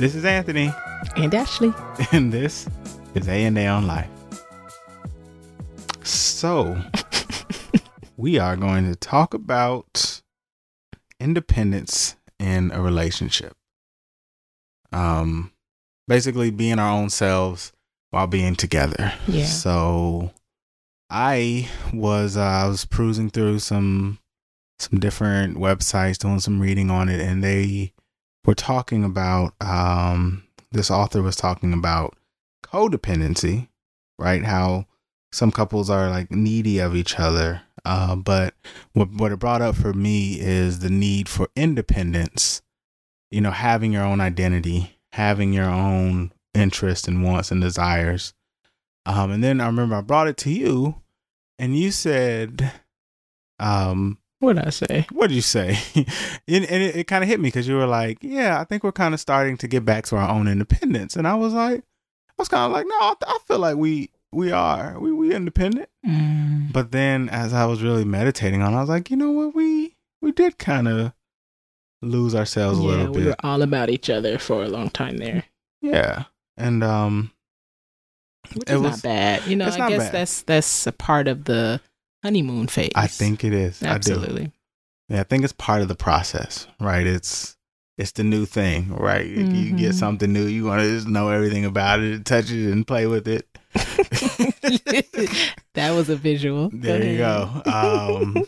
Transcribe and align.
This 0.00 0.14
is 0.14 0.24
Anthony, 0.24 0.72
And 1.14 1.34
Ashley. 1.34 1.74
and 2.12 2.32
this 2.32 2.66
is 3.14 3.28
A 3.28 3.44
and 3.44 3.58
A 3.58 3.66
on 3.66 3.86
Life. 3.86 4.08
So, 6.02 6.82
we 8.16 8.38
are 8.38 8.56
going 8.56 8.90
to 8.90 8.96
talk 8.96 9.34
about 9.34 10.22
independence 11.20 12.16
in 12.38 12.70
a 12.70 12.80
relationship. 12.80 13.54
Um, 14.90 15.52
basically 16.08 16.50
being 16.50 16.78
our 16.78 16.98
own 16.98 17.10
selves 17.10 17.70
while 18.08 18.26
being 18.26 18.56
together. 18.56 19.12
Yeah. 19.28 19.44
So, 19.44 20.30
I 21.10 21.68
was 21.92 22.38
uh, 22.38 22.40
I 22.40 22.68
was 22.68 22.86
cruising 22.86 23.28
through 23.28 23.58
some 23.58 24.18
some 24.78 24.98
different 24.98 25.58
websites, 25.58 26.16
doing 26.16 26.40
some 26.40 26.58
reading 26.58 26.90
on 26.90 27.10
it, 27.10 27.20
and 27.20 27.44
they 27.44 27.92
were 28.44 28.54
talking 28.54 29.04
about 29.04 29.54
um, 29.60 30.44
this 30.72 30.90
author 30.90 31.22
was 31.22 31.36
talking 31.36 31.72
about 31.72 32.16
codependency, 32.64 33.68
right? 34.18 34.44
How 34.44 34.86
some 35.32 35.50
couples 35.50 35.90
are 35.90 36.10
like 36.10 36.30
needy 36.30 36.78
of 36.78 36.96
each 36.96 37.18
other, 37.18 37.62
uh, 37.84 38.16
but 38.16 38.54
what 38.92 39.10
what 39.12 39.32
it 39.32 39.38
brought 39.38 39.62
up 39.62 39.76
for 39.76 39.92
me 39.92 40.38
is 40.40 40.80
the 40.80 40.90
need 40.90 41.28
for 41.28 41.48
independence. 41.56 42.62
You 43.30 43.40
know, 43.40 43.52
having 43.52 43.92
your 43.92 44.04
own 44.04 44.20
identity, 44.20 44.98
having 45.12 45.52
your 45.52 45.70
own 45.70 46.32
interests 46.54 47.06
and 47.06 47.22
wants 47.22 47.50
and 47.50 47.60
desires. 47.60 48.34
Um, 49.06 49.30
and 49.30 49.42
then 49.42 49.60
I 49.60 49.66
remember 49.66 49.96
I 49.96 50.00
brought 50.00 50.28
it 50.28 50.36
to 50.38 50.50
you, 50.50 50.96
and 51.58 51.78
you 51.78 51.90
said, 51.90 52.72
um, 53.58 54.18
What 54.40 54.56
did 54.56 54.64
I 54.66 54.70
say? 54.70 55.06
what 55.12 55.28
did 55.28 55.36
you 55.36 55.42
say? 55.42 55.78
and, 55.94 56.06
and 56.64 56.82
it, 56.82 56.96
it 56.96 57.06
kind 57.06 57.22
of 57.22 57.28
hit 57.28 57.38
me 57.40 57.48
because 57.48 57.68
you 57.68 57.76
were 57.76 57.86
like, 57.86 58.18
"Yeah, 58.22 58.60
I 58.60 58.64
think 58.64 58.82
we're 58.82 58.90
kind 58.92 59.14
of 59.14 59.20
starting 59.20 59.56
to 59.58 59.68
get 59.68 59.84
back 59.84 60.06
to 60.06 60.16
our 60.16 60.28
own 60.28 60.48
independence." 60.48 61.14
And 61.14 61.28
I 61.28 61.34
was 61.34 61.52
like, 61.52 61.80
I 61.80 62.34
was 62.38 62.48
kind 62.48 62.64
of 62.64 62.72
like, 62.72 62.86
"No, 62.86 62.94
I, 62.94 63.14
I 63.26 63.38
feel 63.46 63.58
like 63.58 63.76
we 63.76 64.10
we 64.32 64.50
are 64.50 64.98
we 64.98 65.12
we 65.12 65.34
independent." 65.34 65.88
Mm. 66.06 66.72
But 66.72 66.90
then, 66.90 67.28
as 67.28 67.52
I 67.52 67.66
was 67.66 67.82
really 67.82 68.04
meditating 68.04 68.62
on, 68.62 68.72
it, 68.72 68.76
I 68.76 68.80
was 68.80 68.88
like, 68.88 69.10
you 69.10 69.16
know 69.16 69.30
what, 69.30 69.54
we 69.54 69.96
we 70.22 70.32
did 70.32 70.58
kind 70.58 70.88
of 70.88 71.12
lose 72.02 72.34
ourselves 72.34 72.78
a 72.78 72.82
yeah, 72.82 72.88
little 72.88 73.12
bit. 73.12 73.16
we 73.20 73.26
were 73.26 73.36
all 73.40 73.60
about 73.60 73.90
each 73.90 74.08
other 74.08 74.38
for 74.38 74.62
a 74.64 74.68
long 74.68 74.88
time 74.88 75.18
there. 75.18 75.44
Yeah, 75.82 76.24
and 76.56 76.82
um, 76.82 77.30
Which 78.54 78.70
is 78.70 78.80
was- 78.80 78.90
not 78.92 79.02
bad. 79.02 79.46
You 79.46 79.56
know, 79.56 79.66
I 79.66 79.88
guess 79.90 80.04
bad. 80.04 80.12
that's 80.12 80.42
that's 80.42 80.86
a 80.86 80.92
part 80.92 81.28
of 81.28 81.44
the 81.44 81.80
honeymoon 82.22 82.66
phase. 82.68 82.90
I 82.94 83.06
think 83.06 83.44
it 83.44 83.52
is. 83.52 83.82
I. 83.82 83.88
Absolutely. 83.88 84.52
Yeah, 85.08 85.20
I 85.20 85.24
think 85.24 85.42
it's 85.44 85.52
part 85.52 85.82
of 85.82 85.88
the 85.88 85.96
process, 85.96 86.66
right? 86.80 87.06
It's 87.06 87.56
it's 87.98 88.12
the 88.12 88.24
new 88.24 88.46
thing, 88.46 88.94
right? 88.94 89.26
If 89.26 89.52
you 89.52 89.72
get 89.72 89.90
Mhm. 89.90 89.94
something 89.94 90.32
new, 90.32 90.46
you 90.46 90.64
want 90.64 90.80
to 90.82 90.88
just 90.88 91.06
know 91.08 91.28
everything 91.28 91.64
about 91.66 92.00
it, 92.00 92.24
touch 92.24 92.50
it, 92.50 92.70
and 92.72 92.86
play 92.86 93.06
with 93.06 93.28
it. 93.28 93.46
that 95.74 95.90
was 95.94 96.08
a 96.08 96.16
visual. 96.16 96.70
There 96.72 97.02
you 97.02 97.18
go. 97.18 97.62
Um, 97.66 98.44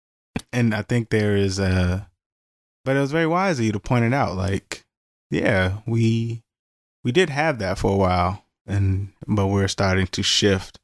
and 0.52 0.74
I 0.74 0.82
think 0.82 1.10
there 1.10 1.36
is 1.36 1.58
a, 1.58 2.08
but 2.84 2.96
it 2.96 3.00
was 3.00 3.12
very 3.12 3.26
wise 3.26 3.58
of 3.58 3.64
you 3.64 3.72
to 3.72 3.80
point 3.80 4.04
it 4.04 4.14
out. 4.14 4.36
Like, 4.36 4.84
yeah, 5.30 5.78
we 5.86 6.42
we 7.04 7.12
did 7.12 7.30
have 7.30 7.58
that 7.58 7.78
for 7.78 7.92
a 7.92 7.96
while, 7.96 8.44
and 8.66 9.12
but 9.26 9.48
we're 9.48 9.68
starting 9.68 10.06
to 10.08 10.22
shift 10.22 10.78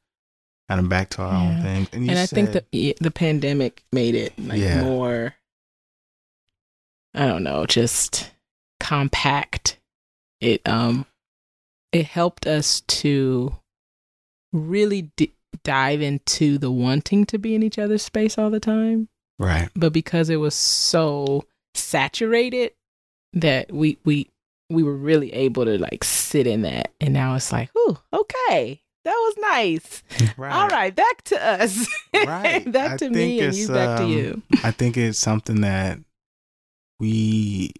kind 0.69 0.79
of 0.79 0.87
back 0.87 1.09
to 1.09 1.21
our 1.23 1.33
own 1.33 1.47
Yeah. 1.57 1.61
thing. 1.63 1.87
And, 1.91 2.05
you 2.05 2.11
and 2.11 2.19
I 2.19 2.25
think 2.25 2.51
the 2.53 2.95
the 3.01 3.11
pandemic 3.11 3.83
made 3.91 4.15
it 4.15 4.33
like 4.39 4.59
Yeah. 4.59 4.81
more. 4.81 5.35
I 7.15 7.25
don't 7.25 7.43
know, 7.43 7.65
just 7.65 8.31
compact. 8.79 9.79
It 10.39 10.61
um, 10.69 11.05
it 11.91 12.05
helped 12.05 12.45
us 12.47 12.81
to 12.81 13.55
really 14.53 15.11
d- 15.17 15.33
dive 15.63 16.01
into 16.01 16.57
the 16.59 16.71
wanting 16.71 17.25
to 17.25 17.37
be 17.39 17.55
in 17.55 17.63
each 17.63 17.79
other's 17.79 18.03
space 18.03 18.37
all 18.37 18.51
the 18.51 18.59
time, 18.59 19.09
right, 19.39 19.69
but 19.75 19.91
because 19.91 20.29
it 20.29 20.37
was 20.37 20.53
so 20.53 21.45
saturated 21.73 22.73
that 23.33 23.71
we 23.71 23.97
we 24.05 24.29
we 24.69 24.83
were 24.83 24.95
really 24.95 25.33
able 25.33 25.65
to 25.65 25.79
like 25.79 26.03
sit 26.03 26.45
in 26.45 26.61
that, 26.61 26.93
and 27.01 27.11
now 27.11 27.33
it's 27.35 27.51
like, 27.51 27.69
ooh, 27.75 27.97
okay, 28.13 28.81
that 29.09 29.15
was 29.15 29.35
nice. 29.39 30.03
right, 30.37 30.53
All 30.53 30.67
right, 30.67 30.95
back 30.95 31.23
to 31.25 31.43
us. 31.43 31.87
Right. 32.13 32.69
back 32.71 32.93
I 32.93 32.97
to 32.97 33.09
me 33.09 33.39
and 33.39 33.55
you 33.55 33.67
back 33.67 33.97
to 33.99 34.03
um, 34.03 34.09
you. 34.11 34.41
I 34.63 34.71
think 34.71 34.97
it's 34.97 35.17
something 35.19 35.61
that 35.61 35.99
we 36.99 37.71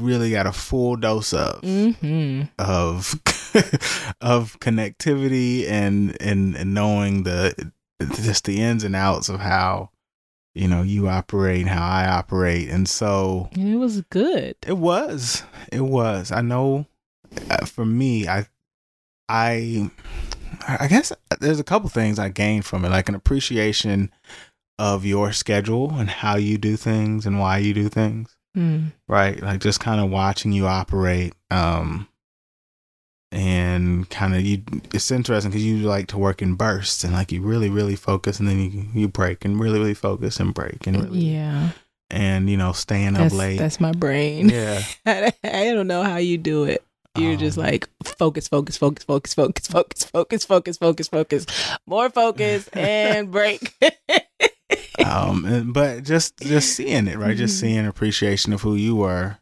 really 0.00 0.30
got 0.30 0.46
a 0.46 0.52
full 0.52 0.96
dose 0.96 1.32
of. 1.32 1.60
Mm-hmm. 1.62 2.42
of 2.58 3.14
of 4.20 4.58
connectivity 4.60 5.68
and, 5.68 6.16
and 6.20 6.56
and 6.56 6.74
knowing 6.74 7.22
the 7.22 7.70
just 8.16 8.44
the 8.44 8.60
ins 8.60 8.82
and 8.84 8.96
outs 8.96 9.28
of 9.28 9.40
how 9.40 9.90
you 10.54 10.66
know 10.68 10.82
you 10.82 11.08
operate 11.08 11.66
how 11.66 11.86
i 11.86 12.06
operate 12.08 12.68
and 12.68 12.88
so 12.88 13.48
And 13.54 13.74
it 13.74 13.76
was 13.76 14.00
good. 14.10 14.56
it 14.66 14.76
was 14.76 15.42
it 15.72 15.80
was 15.82 16.32
i 16.32 16.40
know 16.40 16.86
uh, 17.50 17.64
for 17.66 17.84
me 17.86 18.26
i 18.28 18.46
i 19.28 19.90
i 20.66 20.86
guess 20.88 21.12
there's 21.40 21.60
a 21.60 21.64
couple 21.64 21.88
things 21.88 22.18
i 22.18 22.28
gained 22.28 22.64
from 22.64 22.84
it 22.84 22.90
like 22.90 23.08
an 23.08 23.14
appreciation 23.14 24.10
of 24.78 25.04
your 25.04 25.32
schedule 25.32 25.90
and 25.94 26.10
how 26.10 26.36
you 26.36 26.58
do 26.58 26.76
things 26.76 27.24
and 27.26 27.38
why 27.38 27.58
you 27.58 27.72
do 27.74 27.88
things 27.88 28.32
Mm. 28.56 28.92
right? 29.06 29.38
Like 29.42 29.60
just 29.60 29.80
kind 29.80 30.00
of 30.00 30.08
watching 30.10 30.50
you 30.50 30.66
operate, 30.66 31.34
um, 31.50 32.08
and 33.32 34.08
kind 34.08 34.34
of 34.34 34.40
you. 34.42 34.62
It's 34.94 35.10
interesting 35.10 35.50
because 35.50 35.62
you 35.64 35.78
like 35.78 36.06
to 36.08 36.16
work 36.18 36.40
in 36.40 36.54
bursts 36.54 37.04
and 37.04 37.12
like 37.12 37.32
you 37.32 37.42
really, 37.42 37.68
really 37.68 37.96
focus, 37.96 38.38
and 38.40 38.48
then 38.48 38.58
you 38.58 38.86
you 38.94 39.08
break 39.08 39.44
and 39.44 39.60
really, 39.60 39.78
really 39.78 39.92
focus 39.92 40.40
and 40.40 40.54
break 40.54 40.86
and 40.86 41.02
really, 41.02 41.18
Yeah, 41.18 41.70
and 42.08 42.48
you 42.48 42.56
know 42.56 42.72
staying 42.72 43.08
up 43.16 43.22
that's, 43.24 43.34
late. 43.34 43.58
that's 43.58 43.78
my 43.78 43.92
brain. 43.92 44.48
yeah, 44.48 44.82
I 45.06 45.32
don't 45.74 45.86
know 45.88 46.02
how 46.02 46.16
you 46.16 46.38
do 46.38 46.64
it. 46.64 46.82
You're 47.18 47.36
just 47.36 47.58
Um, 47.58 47.64
like 47.64 47.88
focus, 48.04 48.48
focus, 48.48 48.76
focus, 48.76 49.04
focus, 49.04 49.34
focus, 49.34 49.66
focus, 49.66 50.04
focus, 50.04 50.44
focus, 50.44 50.76
focus, 50.78 51.08
focus, 51.08 51.46
more 51.86 52.10
focus 52.10 52.68
and 52.72 53.30
break. 53.30 53.72
um, 55.04 55.72
but 55.72 56.02
just 56.04 56.38
just 56.38 56.74
seeing 56.74 57.06
it, 57.06 57.18
right? 57.18 57.36
Just 57.36 57.56
Mhm. 57.56 57.60
seeing 57.60 57.86
appreciation 57.86 58.52
of 58.52 58.62
who 58.62 58.74
you 58.74 58.96
were 58.96 59.38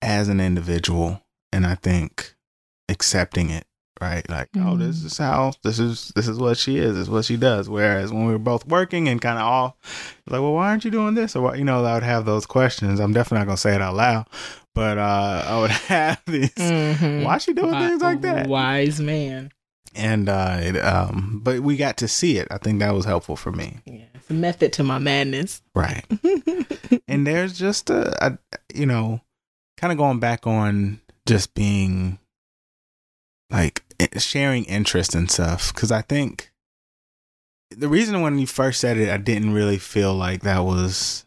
as 0.00 0.28
an 0.28 0.40
individual, 0.40 1.22
and 1.52 1.66
I 1.66 1.74
think 1.74 2.34
accepting 2.88 3.50
it, 3.50 3.64
right? 4.00 4.28
Like, 4.28 4.48
oh, 4.56 4.76
this 4.76 5.00
Mhm. 5.00 5.06
is 5.06 5.18
how 5.18 5.52
this 5.62 5.78
is 5.78 6.12
this 6.16 6.28
is 6.28 6.38
what 6.38 6.56
she 6.58 6.78
is, 6.78 6.94
this 6.94 7.02
is 7.02 7.10
what 7.10 7.24
she 7.24 7.36
does. 7.36 7.68
Whereas 7.68 8.12
when 8.12 8.26
we 8.26 8.32
were 8.32 8.38
both 8.38 8.66
working 8.66 9.08
and 9.08 9.20
kind 9.20 9.38
of 9.38 9.44
all 9.44 9.76
like, 10.28 10.40
well, 10.40 10.54
why 10.54 10.68
aren't 10.70 10.84
you 10.84 10.90
doing 10.90 11.14
this? 11.14 11.36
Or? 11.36 11.56
You 11.56 11.64
know, 11.64 11.84
I 11.84 11.94
would 11.94 12.02
have 12.02 12.24
those 12.24 12.46
questions. 12.46 13.00
I'm 13.00 13.12
definitely 13.12 13.40
not 13.40 13.46
gonna 13.46 13.56
say 13.58 13.74
it 13.74 13.82
out 13.82 13.94
loud, 13.94 14.26
but 14.74 14.98
uh, 14.98 15.44
I 15.46 15.58
would 15.60 15.70
have 15.88 16.22
these. 16.26 16.50
Mhm. 16.54 17.24
Why 17.24 17.38
she 17.38 17.52
doing 17.52 17.74
things 17.74 18.02
like 18.02 18.20
that? 18.22 18.46
Wise 18.48 19.00
man. 19.00 19.50
And 19.94 20.30
uh, 20.30 20.56
it, 20.58 20.76
um, 20.78 21.40
but 21.44 21.60
we 21.60 21.76
got 21.76 21.98
to 21.98 22.08
see 22.08 22.38
it. 22.38 22.48
I 22.50 22.56
think 22.56 22.78
that 22.78 22.94
was 22.94 23.04
helpful 23.04 23.36
for 23.36 23.52
me, 23.52 23.80
Yeah, 23.84 24.04
it's 24.14 24.30
a 24.30 24.32
method 24.34 24.72
to 24.74 24.82
my 24.84 24.98
madness. 24.98 25.60
right? 25.74 26.02
and 27.08 27.26
there's 27.26 27.58
just 27.58 27.90
a, 27.90 28.26
a 28.26 28.38
you 28.74 28.86
know 28.86 29.20
kind 29.76 29.92
of 29.92 29.98
going 29.98 30.18
back 30.18 30.46
on 30.46 31.00
just 31.26 31.52
being 31.52 32.18
like 33.50 33.81
sharing 34.18 34.64
interest 34.64 35.14
and 35.14 35.30
stuff 35.30 35.72
because 35.72 35.90
i 35.92 36.02
think 36.02 36.52
the 37.70 37.88
reason 37.88 38.20
when 38.20 38.38
you 38.38 38.46
first 38.46 38.80
said 38.80 38.96
it 38.96 39.08
i 39.08 39.16
didn't 39.16 39.54
really 39.54 39.78
feel 39.78 40.14
like 40.14 40.42
that 40.42 40.60
was 40.60 41.24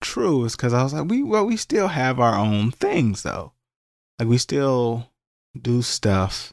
true 0.00 0.44
is 0.44 0.56
because 0.56 0.72
i 0.72 0.82
was 0.82 0.92
like 0.92 1.08
we 1.08 1.22
well 1.22 1.46
we 1.46 1.56
still 1.56 1.88
have 1.88 2.18
our 2.18 2.36
own 2.36 2.70
things 2.70 3.22
though 3.22 3.52
like 4.18 4.28
we 4.28 4.38
still 4.38 5.08
do 5.60 5.82
stuff 5.82 6.52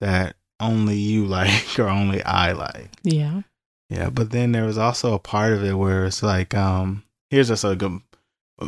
that 0.00 0.36
only 0.60 0.96
you 0.96 1.24
like 1.26 1.78
or 1.78 1.88
only 1.88 2.22
i 2.24 2.52
like 2.52 2.90
yeah. 3.92 4.04
yeah, 4.04 4.10
but 4.10 4.30
then 4.30 4.52
there 4.52 4.64
was 4.64 4.78
also 4.78 5.12
a 5.12 5.18
part 5.18 5.52
of 5.52 5.62
it 5.62 5.74
where 5.74 6.06
it's 6.06 6.22
like, 6.22 6.54
um, 6.54 7.02
here's 7.28 7.48
just 7.48 7.62
a 7.64 7.76
good 7.76 8.00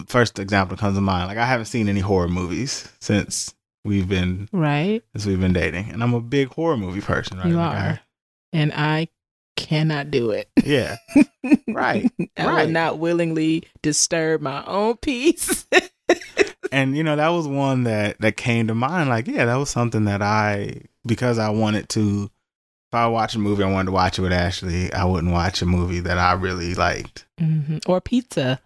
first 0.06 0.38
example 0.38 0.76
that 0.76 0.80
comes 0.80 0.96
to 0.96 1.00
mind. 1.00 1.28
Like 1.28 1.38
I 1.38 1.46
haven't 1.46 1.66
seen 1.66 1.88
any 1.88 2.00
horror 2.00 2.28
movies 2.28 2.86
since 3.00 3.53
we've 3.84 4.08
been 4.08 4.48
Right. 4.52 5.02
since 5.12 5.26
we've 5.26 5.40
been 5.40 5.52
dating, 5.52 5.90
and 5.90 6.02
I'm 6.02 6.14
a 6.14 6.20
big 6.20 6.48
horror 6.48 6.76
movie 6.76 7.00
person. 7.00 7.38
Right? 7.38 7.48
You 7.48 7.56
Like, 7.56 7.78
are. 7.78 8.00
And 8.52 8.72
I 8.72 9.08
cannot 9.56 10.10
do 10.10 10.30
it. 10.30 10.48
Yeah, 10.64 10.96
Right, 11.68 12.10
I 12.36 12.46
right. 12.46 12.64
would 12.64 12.72
not 12.72 12.98
willingly 12.98 13.64
disturb 13.82 14.40
my 14.40 14.64
own 14.66 14.96
peace. 14.98 15.66
and 16.72 16.96
you 16.96 17.02
know 17.04 17.16
that 17.16 17.28
was 17.28 17.46
one 17.48 17.84
that 17.84 18.20
that 18.20 18.36
came 18.36 18.66
to 18.68 18.74
mind. 18.74 19.08
Like, 19.08 19.26
yeah, 19.28 19.44
that 19.44 19.56
was 19.56 19.70
something 19.70 20.04
that 20.04 20.22
I 20.22 20.82
because 21.06 21.38
I 21.38 21.50
wanted 21.50 21.88
to. 21.90 22.30
If 22.92 22.96
I 22.98 23.06
watch 23.08 23.34
a 23.34 23.40
movie, 23.40 23.64
I 23.64 23.70
wanted 23.72 23.86
to 23.86 23.92
watch 23.92 24.18
it 24.18 24.22
with 24.22 24.32
Ashley. 24.32 24.92
I 24.92 25.04
wouldn't 25.04 25.32
watch 25.32 25.60
a 25.62 25.66
movie 25.66 25.98
that 26.00 26.16
I 26.16 26.32
really 26.34 26.74
liked. 26.74 27.26
hmm 27.40 27.78
Or 27.86 28.00
pizza. 28.00 28.60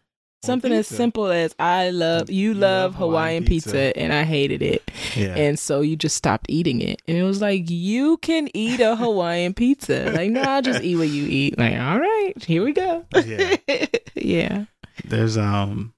Something 0.44 0.73
as 0.73 0.87
simple 0.87 1.26
as 1.26 1.55
I 1.58 1.90
love 1.90 2.31
you, 2.31 2.50
You 2.50 2.55
love 2.55 2.61
love 2.61 2.94
Hawaiian 2.94 3.11
Hawaiian 3.11 3.44
pizza. 3.44 3.70
pizza. 3.70 3.96
and 3.99 4.12
I 4.12 4.23
hated 4.23 4.62
it. 4.62 4.88
Yeah. 5.17 5.35
And 5.35 5.58
so 5.58 5.81
you 5.81 5.96
just 5.96 6.17
stopped 6.17 6.46
eating 6.49 6.81
it. 6.81 7.02
And 7.08 7.17
it 7.17 7.25
was 7.25 7.40
like, 7.40 7.69
you 7.69 8.19
can 8.19 8.49
eat 8.55 8.81
a 8.81 8.94
Hawaiian 8.94 9.52
pizza. 9.55 10.12
Like, 10.14 10.31
no, 10.31 10.43
I'll 10.43 10.62
just 10.62 10.82
eat 10.82 10.96
what 10.96 11.08
you 11.08 11.26
eat. 11.26 11.58
Like, 11.58 11.75
all 11.75 11.99
right, 11.99 12.32
here 12.44 12.64
we 12.64 12.73
go. 12.73 13.05
Yeah. 13.25 13.56
yeah. 14.14 14.64
There's 15.05 15.37
um 15.37 15.93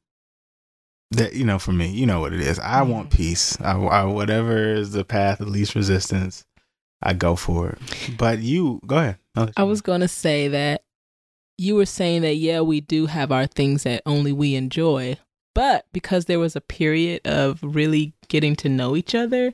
that 1.11 1.35
you 1.35 1.45
know 1.45 1.59
for 1.59 1.73
me, 1.73 1.89
you 1.91 2.07
know 2.07 2.21
what 2.21 2.33
it 2.33 2.41
is. 2.41 2.59
I 2.59 2.83
want 2.83 3.11
peace. 3.11 3.61
I, 3.61 3.73
I 3.73 4.05
whatever 4.05 4.73
is 4.73 4.93
the 4.93 5.05
path 5.05 5.41
of 5.41 5.49
least 5.49 5.75
resistance, 5.75 6.45
I 7.03 7.13
go 7.15 7.37
for 7.37 7.71
it. 7.71 7.79
But 8.17 8.39
you 8.39 8.81
go 8.87 8.97
ahead. 8.99 9.19
I 9.57 9.63
was 9.65 9.81
going 9.81 10.01
to 10.01 10.09
say 10.09 10.49
that 10.49 10.83
you 11.61 11.75
were 11.75 11.87
saying 11.87 12.23
that, 12.23 12.37
yeah, 12.37 12.61
we 12.61 12.81
do 12.81 13.07
have 13.07 13.31
our 13.31 13.47
things 13.47 13.83
that 13.83 14.03
only 14.07 14.33
we 14.33 14.55
enjoy. 14.55 15.17
But 15.55 15.85
because 15.93 16.25
there 16.25 16.39
was 16.39 16.57
a 16.57 16.61
period 16.61 17.21
of 17.27 17.59
really 17.62 18.15
getting 18.29 18.57
to 18.57 18.69
know 18.69 18.97
each 18.97 19.15
other, 19.15 19.53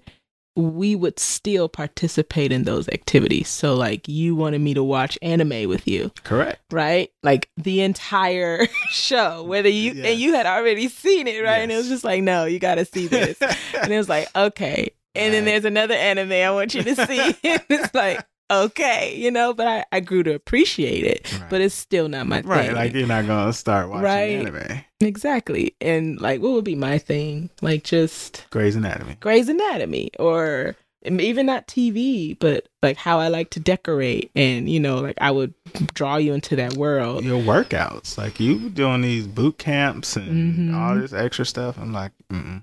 we 0.54 0.94
would 0.94 1.18
still 1.18 1.68
participate 1.68 2.52
in 2.52 2.62
those 2.62 2.88
activities. 2.90 3.48
So, 3.48 3.74
like, 3.74 4.06
you 4.08 4.34
wanted 4.36 4.60
me 4.60 4.72
to 4.74 4.84
watch 4.84 5.18
anime 5.20 5.68
with 5.68 5.86
you, 5.88 6.12
correct. 6.22 6.60
right? 6.70 7.10
Like 7.22 7.50
the 7.56 7.80
entire 7.82 8.66
show, 8.90 9.42
whether 9.42 9.68
you 9.68 9.92
Yes. 9.92 10.06
and 10.06 10.20
you 10.20 10.32
had 10.34 10.46
already 10.46 10.88
seen 10.88 11.26
it, 11.26 11.42
right? 11.42 11.58
And 11.62 11.72
it 11.72 11.76
was 11.76 11.88
just 11.88 12.04
like, 12.04 12.22
no, 12.22 12.44
you 12.44 12.58
got 12.58 12.76
to 12.76 12.84
see 12.84 13.06
this. 13.06 13.38
and 13.82 13.92
it 13.92 13.96
was 13.98 14.08
like, 14.08 14.28
okay. 14.36 14.90
And 15.14 15.34
then 15.34 15.44
there's 15.44 15.64
another 15.64 15.94
anime 15.94 16.30
I 16.32 16.50
want 16.50 16.74
you 16.74 16.82
to 16.84 16.94
see. 17.06 17.20
and 17.20 17.62
it's 17.68 17.94
like, 17.94 18.24
okay, 18.50 19.14
you 19.16 19.30
know, 19.30 19.52
but 19.54 19.66
I, 19.66 19.84
I 19.92 20.00
grew 20.00 20.22
to 20.22 20.34
appreciate 20.34 21.04
it. 21.04 21.32
Right. 21.32 21.50
But 21.50 21.60
it's 21.60 21.74
still 21.74 22.08
not 22.08 22.26
my 22.26 22.40
right, 22.42 22.66
thing. 22.66 22.74
like 22.74 22.92
you're 22.94 23.06
not 23.06 23.26
gonna 23.26 23.52
start 23.52 23.88
watching 23.88 24.02
Right. 24.04 24.46
anime. 24.46 24.80
exactly. 25.00 25.74
And 25.80 26.20
like, 26.20 26.40
what 26.40 26.52
would 26.52 26.64
be 26.64 26.74
my 26.76 26.98
thing? 26.98 27.50
Like 27.62 27.84
just 27.84 28.46
Grey's 28.50 28.76
Anatomy. 28.76 29.16
Grey's 29.20 29.48
Anatomy 29.48 30.10
or 30.18 30.76
even 31.04 31.46
not 31.46 31.68
TV, 31.68 32.36
but 32.38 32.66
like 32.82 32.96
how 32.96 33.20
I 33.20 33.28
like 33.28 33.50
to 33.50 33.60
decorate. 33.60 34.30
And, 34.34 34.68
you 34.68 34.80
know, 34.80 34.96
like 34.98 35.16
I 35.20 35.30
would 35.30 35.54
draw 35.94 36.16
you 36.16 36.34
into 36.34 36.56
that 36.56 36.72
world. 36.74 37.24
Your 37.24 37.40
workouts, 37.40 38.18
like 38.18 38.40
you 38.40 38.70
doing 38.70 39.02
these 39.02 39.26
boot 39.26 39.56
camps 39.58 40.16
and 40.16 40.70
Mhm. 40.70 40.74
all 40.74 40.96
this 40.96 41.12
extra 41.12 41.44
stuff. 41.46 41.78
I'm 41.78 41.92
like, 41.92 42.12
mm 42.32 42.62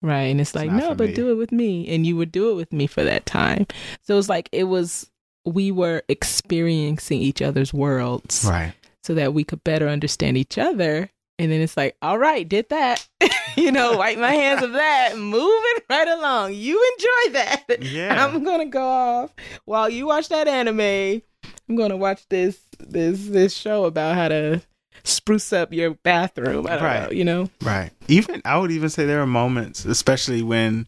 Right. 0.00 0.24
And 0.30 0.40
it's 0.40 0.54
like, 0.54 0.70
no, 0.70 0.94
but 0.94 1.08
me. 1.08 1.14
do 1.14 1.30
it 1.30 1.34
with 1.34 1.50
me. 1.50 1.88
And 1.88 2.06
you 2.06 2.16
would 2.16 2.30
do 2.30 2.50
it 2.50 2.54
with 2.54 2.72
me 2.72 2.86
for 2.86 3.02
that 3.02 3.26
time. 3.26 3.66
So 4.02 4.14
it 4.14 4.16
was 4.16 4.28
like, 4.28 4.48
it 4.52 4.64
was, 4.64 5.10
we 5.48 5.70
were 5.70 6.02
experiencing 6.08 7.20
each 7.20 7.42
other's 7.42 7.72
worlds 7.74 8.44
right. 8.48 8.72
so 9.02 9.14
that 9.14 9.34
we 9.34 9.44
could 9.44 9.62
better 9.64 9.88
understand 9.88 10.36
each 10.36 10.58
other. 10.58 11.10
And 11.40 11.52
then 11.52 11.60
it's 11.60 11.76
like, 11.76 11.96
all 12.02 12.18
right, 12.18 12.48
did 12.48 12.68
that. 12.70 13.06
you 13.56 13.70
know, 13.70 13.96
wipe 13.96 14.18
my 14.18 14.32
hands 14.32 14.62
of 14.62 14.72
that, 14.72 15.16
moving 15.16 15.82
right 15.88 16.08
along. 16.08 16.54
You 16.54 16.82
enjoy 16.96 17.32
that. 17.34 17.64
Yeah. 17.82 18.24
I'm 18.26 18.42
gonna 18.42 18.66
go 18.66 18.84
off 18.84 19.30
while 19.64 19.88
you 19.88 20.06
watch 20.06 20.28
that 20.30 20.48
anime. 20.48 21.22
I'm 21.68 21.76
gonna 21.76 21.96
watch 21.96 22.26
this 22.28 22.58
this 22.80 23.26
this 23.26 23.54
show 23.54 23.84
about 23.84 24.16
how 24.16 24.28
to 24.28 24.62
spruce 25.04 25.52
up 25.52 25.72
your 25.72 25.94
bathroom. 25.94 26.66
I 26.66 26.70
don't 26.74 26.82
Right. 26.84 27.02
know, 27.04 27.10
you 27.10 27.24
know? 27.24 27.50
Right. 27.62 27.90
Even 28.08 28.42
I 28.44 28.58
would 28.58 28.72
even 28.72 28.88
say 28.88 29.04
there 29.04 29.20
are 29.22 29.26
moments, 29.26 29.84
especially 29.84 30.42
when 30.42 30.86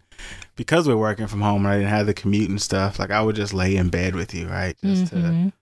because 0.61 0.87
we're 0.87 0.97
working 0.97 1.27
from 1.27 1.41
home 1.41 1.65
and 1.65 1.73
I 1.73 1.79
didn't 1.79 1.89
have 1.91 2.07
the 2.07 2.13
commute 2.15 2.51
and 2.51 2.61
stuff. 2.61 2.99
Like 2.99 3.11
I 3.11 3.23
would 3.23 3.35
just 3.37 3.55
lay 3.55 3.77
in 3.77 3.89
bed 3.89 4.15
with 4.15 4.35
you, 4.35 4.47
right? 4.47 4.77
Just 4.85 5.07
to 5.09 5.17
Mhm. 5.17 5.53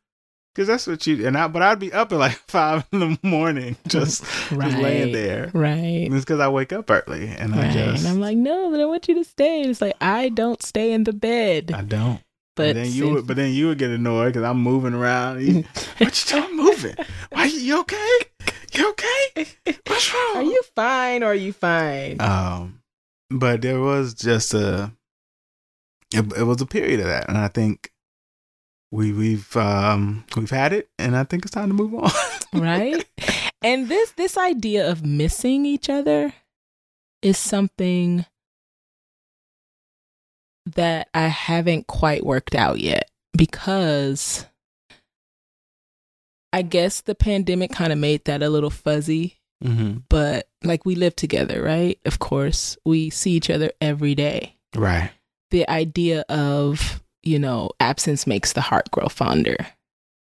because 0.52 0.66
that's 0.66 0.86
what 0.88 1.06
you 1.06 1.24
and 1.26 1.38
I. 1.38 1.46
But 1.46 1.62
I'd 1.62 1.78
be 1.78 1.92
up 1.92 2.12
at 2.12 2.18
like 2.18 2.32
five 2.48 2.84
in 2.92 2.98
the 3.00 3.18
morning, 3.22 3.76
just 3.86 4.24
right. 4.50 4.70
just 4.70 4.82
laying 4.82 5.12
there. 5.12 5.50
Right. 5.54 6.04
And 6.06 6.14
it's 6.14 6.24
because 6.24 6.40
I 6.40 6.48
wake 6.48 6.72
up 6.72 6.90
early 6.90 7.28
and 7.28 7.54
I 7.54 7.70
just 7.72 8.04
And 8.04 8.12
I'm 8.12 8.20
like, 8.20 8.36
no, 8.36 8.70
but 8.72 8.80
I 8.80 8.84
want 8.86 9.06
you 9.08 9.14
to 9.14 9.24
stay. 9.24 9.60
And 9.62 9.70
it's 9.70 9.80
like, 9.80 9.94
I 10.00 10.30
don't 10.30 10.60
stay 10.62 10.92
in 10.92 11.04
the 11.04 11.12
bed. 11.12 11.70
I 11.72 11.82
don't. 11.82 12.20
but 12.56 12.70
But 12.70 12.74
then 12.74 12.90
you 12.90 13.10
would, 13.10 13.26
but 13.28 13.36
then 13.36 13.52
you 13.52 13.68
would 13.68 13.78
get 13.78 13.90
annoyed 13.90 14.30
because 14.34 14.42
I'm 14.42 14.58
moving 14.60 14.94
around. 14.94 15.42
You, 15.46 15.62
what 15.98 16.32
you 16.32 16.40
doing 16.40 16.56
moving? 16.56 16.96
Why 17.30 17.44
you, 17.44 17.60
you 17.60 17.80
okay? 17.80 18.18
You 18.74 18.90
okay? 18.90 19.46
What's 19.86 20.12
wrong? 20.12 20.36
are 20.36 20.42
you 20.42 20.62
fine 20.74 21.22
or 21.22 21.26
are 21.26 21.34
you 21.34 21.52
fine? 21.52 22.20
Um, 22.20 22.77
but 23.30 23.62
there 23.62 23.80
was 23.80 24.14
just 24.14 24.54
a, 24.54 24.92
it, 26.14 26.32
it 26.36 26.44
was 26.44 26.60
a 26.60 26.66
period 26.66 27.00
of 27.00 27.06
that, 27.06 27.28
and 27.28 27.38
I 27.38 27.48
think 27.48 27.92
we 28.90 29.12
we've 29.12 29.56
um 29.56 30.24
we've 30.36 30.50
had 30.50 30.72
it, 30.72 30.88
and 30.98 31.16
I 31.16 31.24
think 31.24 31.44
it's 31.44 31.52
time 31.52 31.68
to 31.68 31.74
move 31.74 31.94
on. 31.94 32.10
right 32.54 33.04
and 33.62 33.88
this 33.88 34.12
this 34.12 34.36
idea 34.36 34.88
of 34.90 35.04
missing 35.04 35.66
each 35.66 35.88
other 35.88 36.32
is 37.22 37.36
something 37.36 38.24
that 40.66 41.08
i 41.14 41.26
haven't 41.26 41.86
quite 41.86 42.24
worked 42.24 42.54
out 42.54 42.78
yet 42.78 43.10
because 43.36 44.46
i 46.52 46.62
guess 46.62 47.00
the 47.00 47.14
pandemic 47.14 47.70
kind 47.70 47.92
of 47.92 47.98
made 47.98 48.24
that 48.24 48.42
a 48.42 48.50
little 48.50 48.70
fuzzy 48.70 49.38
mm-hmm. 49.62 49.98
but 50.08 50.47
like 50.64 50.84
we 50.84 50.94
live 50.94 51.14
together 51.16 51.62
right 51.62 51.98
of 52.04 52.18
course 52.18 52.76
we 52.84 53.10
see 53.10 53.32
each 53.32 53.50
other 53.50 53.70
every 53.80 54.14
day 54.14 54.56
Right. 54.74 55.10
the 55.50 55.68
idea 55.68 56.24
of 56.28 57.02
you 57.22 57.38
know 57.38 57.70
absence 57.80 58.26
makes 58.26 58.52
the 58.52 58.60
heart 58.60 58.90
grow 58.90 59.08
fonder 59.08 59.56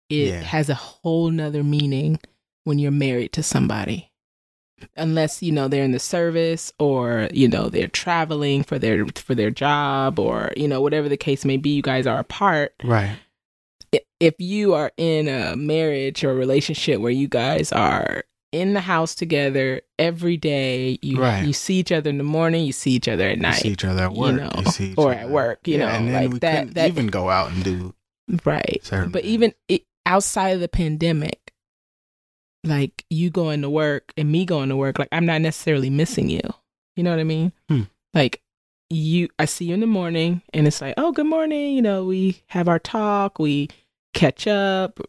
it 0.10 0.30
Yeah. 0.30 0.42
has 0.42 0.70
a 0.70 0.76
whole 0.76 1.30
nother 1.32 1.64
meaning 1.64 2.20
when 2.64 2.80
you're 2.80 2.92
married 2.92 3.32
to 3.34 3.44
somebody 3.44 4.12
unless 4.98 5.42
you 5.42 5.52
know 5.54 5.68
they're 5.70 5.84
in 5.86 5.94
the 5.94 6.00
service 6.00 6.72
or 6.80 7.30
you 7.34 7.48
know 7.48 7.70
they're 7.70 7.88
traveling 7.88 8.62
for 8.64 8.78
their 8.78 9.06
for 9.16 9.34
their 9.34 9.50
job 9.52 10.20
or 10.20 10.52
you 10.58 10.68
know 10.68 10.82
whatever 10.82 11.08
the 11.08 11.16
case 11.18 11.46
may 11.46 11.58
be 11.58 11.70
you 11.70 11.82
guys 11.82 12.06
are 12.06 12.20
apart 12.20 12.74
Right. 12.84 13.16
If 14.20 14.36
you 14.40 14.74
are 14.74 14.92
in 14.98 15.28
a 15.30 15.56
marriage 15.56 16.24
or 16.26 16.34
relationship 16.34 17.00
where 17.00 17.12
you 17.12 17.28
guys 17.30 17.72
are 17.72 18.24
in 18.56 18.74
the 18.74 18.82
house 18.82 19.14
together 19.16 19.82
every 20.00 20.38
day 20.38 20.98
you 21.02 21.20
Right. 21.22 21.46
you 21.46 21.54
see 21.54 21.76
each 21.76 21.92
other 21.92 22.10
in 22.10 22.18
the 22.18 22.24
morning 22.24 22.66
you 22.66 22.72
see 22.72 22.92
each 22.92 23.08
other 23.08 23.28
at 23.30 23.36
You 23.38 23.42
night 23.44 23.56
see 23.62 23.70
each 23.70 23.84
other 23.86 24.04
at 24.04 24.14
you 24.16 24.20
work. 24.22 24.36
know, 24.36 24.52
you 24.58 24.66
see 24.72 24.92
each 24.92 24.98
or 24.98 25.12
other. 25.12 25.20
at 25.22 25.30
work, 25.30 25.68
you 25.68 25.78
know, 25.78 25.88
and 25.88 26.08
then 26.08 26.32
like 26.32 26.42
that- 26.42 26.74
that- 26.76 26.88
even 26.90 27.08
go 27.08 27.30
out 27.30 27.52
and 27.52 27.64
do 27.64 27.94
right 28.46 28.82
but 28.90 29.22
things. 29.22 29.26
even 29.26 29.54
it, 29.68 29.84
outside 30.06 30.50
of 30.52 30.60
the 30.62 30.68
pandemic 30.68 31.52
like 32.64 33.06
you 33.10 33.30
going 33.30 33.62
to 33.62 33.70
work 33.70 34.12
and 34.18 34.32
me 34.32 34.46
going 34.46 34.70
to 34.70 34.76
work 34.76 34.98
like 34.98 35.08
i'm 35.12 35.26
not 35.26 35.42
necessarily 35.42 35.90
missing 35.90 36.30
you 36.30 36.42
you 36.96 37.04
know 37.04 37.12
what 37.12 37.20
i 37.20 37.24
mean 37.24 37.52
Hmm. 37.70 37.84
like 38.14 38.42
you 38.90 39.30
i 39.38 39.46
see 39.46 39.66
you 39.66 39.74
in 39.76 39.80
the 39.82 39.86
morning 39.88 40.42
and 40.54 40.66
it's 40.68 40.82
like 40.82 40.96
oh 40.98 41.12
good 41.12 41.28
morning 41.28 41.76
you 41.76 41.82
know 41.82 42.04
we 42.06 42.42
have 42.48 42.68
our 42.68 42.80
talk 42.80 43.38
we 43.38 43.68
catch 44.14 44.48
up 44.48 45.00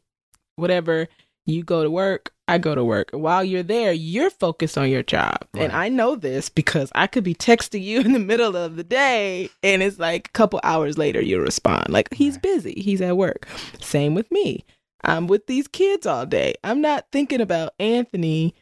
whatever 0.56 1.08
you 1.46 1.62
go 1.62 1.82
to 1.82 1.90
work 1.90 2.32
i 2.48 2.58
go 2.58 2.74
to 2.74 2.84
work. 2.84 3.10
While 3.12 3.44
you're 3.44 3.62
there 3.62 3.92
you're 3.92 4.30
focused 4.30 4.78
on 4.78 4.88
your 4.90 5.02
job. 5.02 5.38
And 5.54 5.72
i 5.72 5.88
know 5.88 6.16
this 6.16 6.48
because 6.48 6.90
i 6.94 7.06
could 7.06 7.24
be 7.24 7.34
texting 7.34 7.82
you 7.82 8.00
in 8.06 8.12
the 8.12 8.18
middle 8.18 8.56
of 8.56 8.76
the 8.76 8.84
day 8.84 9.50
and 9.62 9.82
it's 9.82 9.98
like 9.98 10.28
a 10.28 10.32
couple 10.32 10.60
hours 10.62 10.96
later 10.98 11.20
you 11.20 11.40
respond. 11.40 11.88
Like 11.90 12.12
he's 12.14 12.34
Right. 12.34 12.42
busy. 12.42 12.74
He's 12.80 13.00
at 13.00 13.16
work. 13.16 13.46
Same 13.80 14.14
with 14.14 14.30
me. 14.30 14.64
I'm 15.04 15.26
with 15.28 15.46
these 15.46 15.68
kids 15.68 16.06
all 16.06 16.26
day. 16.26 16.54
I'm 16.64 16.80
not 16.80 17.06
thinking 17.12 17.40
about 17.40 17.74
anthony 17.78 18.54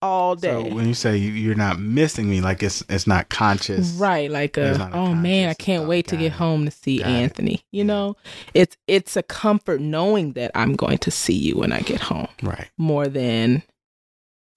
all 0.00 0.36
day. 0.36 0.48
So 0.68 0.74
when 0.74 0.86
you 0.86 0.94
say 0.94 1.16
you- 1.16 1.32
you're 1.32 1.54
not 1.54 1.80
missing 1.80 2.28
me, 2.30 2.40
like 2.40 2.62
it's 2.62 2.84
it's 2.88 3.06
not 3.06 3.28
conscious, 3.28 3.92
right 3.94 4.30
like 4.30 4.56
a, 4.56 4.78
not 4.78 4.92
a 4.92 4.96
oh 4.96 5.14
man 5.14 5.48
i 5.48 5.54
can't 5.54 5.88
wait 5.88 6.06
to 6.08 6.16
get 6.16 6.26
it. 6.26 6.32
home 6.32 6.64
to 6.64 6.70
see 6.70 6.98
Got 6.98 7.08
it. 7.08 7.12
anthony 7.12 7.64
you 7.72 7.78
Yeah. 7.80 7.84
know 7.84 8.16
it's 8.54 8.76
it's 8.86 9.16
a 9.16 9.22
comfort 9.22 9.80
knowing 9.80 10.32
that 10.34 10.50
i'm 10.54 10.74
going 10.76 10.98
to 10.98 11.10
see 11.10 11.34
you 11.34 11.56
when 11.56 11.72
i 11.72 11.80
get 11.80 12.00
home 12.00 12.28
Right. 12.42 12.68
more 12.78 13.08
than 13.08 13.62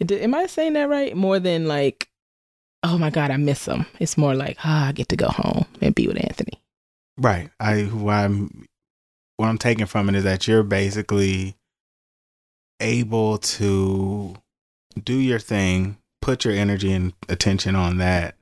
am 0.09 0.35
i 0.35 0.45
saying 0.47 0.73
that 0.73 0.89
right 0.89 1.15
more 1.15 1.39
than 1.39 1.67
like 1.67 2.09
oh 2.83 2.97
my 2.97 3.09
god 3.09 3.31
i 3.31 3.37
miss 3.37 3.65
him 3.67 3.85
it's 3.99 4.17
more 4.17 4.35
like 4.35 4.57
ah 4.63 4.87
i 4.87 4.91
get 4.91 5.09
to 5.09 5.15
go 5.15 5.27
home 5.29 5.65
and 5.81 5.95
be 5.95 6.07
with 6.07 6.17
anthony 6.17 6.59
Right. 7.17 7.49
I 7.59 7.83
what 7.83 8.13
I'm 8.15 8.65
what 9.37 9.47
I'm 9.47 9.57
taking 9.59 9.85
from 9.85 10.09
it 10.09 10.15
is 10.15 10.23
that 10.23 10.47
you're 10.47 10.63
basically 10.63 11.55
able 12.79 13.37
to 13.37 14.35
do 15.01 15.15
your 15.15 15.39
thing, 15.39 15.97
put 16.21 16.45
your 16.45 16.53
energy 16.53 16.91
and 16.91 17.13
attention 17.29 17.75
on 17.75 17.97
that, 17.97 18.35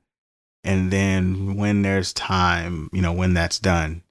and 0.64 0.90
then 0.90 1.56
when 1.56 1.82
there's 1.82 2.12
time, 2.12 2.90
you 2.92 3.02
know, 3.02 3.12
when 3.12 3.34
that's 3.34 3.58
done, 3.58 4.02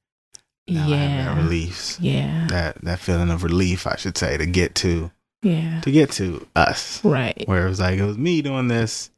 have 0.67 0.89
that 0.89 1.09
yeah. 1.09 1.37
relief, 1.37 1.97
yeah. 1.99 2.47
That 2.49 2.81
that 2.83 2.99
feeling 2.99 3.29
of 3.29 3.43
relief, 3.43 3.87
I 3.87 3.95
should 3.95 4.17
say, 4.17 4.37
to 4.37 4.45
get 4.45 4.75
to 4.75 5.11
yeah. 5.41 5.81
to 5.81 5.91
get 5.91 6.11
to 6.13 6.47
us. 6.55 7.03
right. 7.03 7.43
Where 7.47 7.65
it 7.65 7.69
was 7.69 7.79
like 7.79 7.99
it 7.99 8.05
was 8.05 8.17
me 8.17 8.41
doing 8.41 8.67
this, 8.67 9.09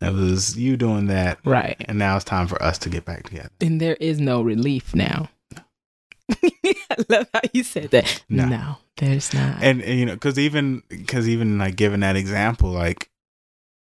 it 0.00 0.12
was 0.12 0.56
you 0.58 0.76
doing 0.76 1.06
that, 1.06 1.38
right. 1.44 1.76
and 1.86 1.98
now 1.98 2.16
it's 2.16 2.24
time 2.24 2.46
for 2.46 2.62
us 2.62 2.78
to 2.78 2.88
get 2.88 3.04
back 3.04 3.24
together. 3.24 3.50
and 3.60 3.80
there 3.80 3.96
is 4.00 4.20
no 4.20 4.42
relief 4.42 4.94
now. 4.94 5.28
I 6.30 6.96
love 7.08 7.28
how 7.32 7.40
you 7.52 7.62
said 7.62 7.90
that. 7.90 8.24
No. 8.28 8.46
no, 8.46 8.76
there's 9.04 9.32
not 9.34 9.62
and, 9.62 9.82
and 9.82 9.98
you 9.98 10.06
know 10.06 10.14
because 10.14 10.38
even 10.38 10.82
because 10.88 11.28
even 11.28 11.58
like 11.58 11.76
giving 11.76 12.00
that 12.00 12.16
example 12.16 12.70
like 12.70 13.10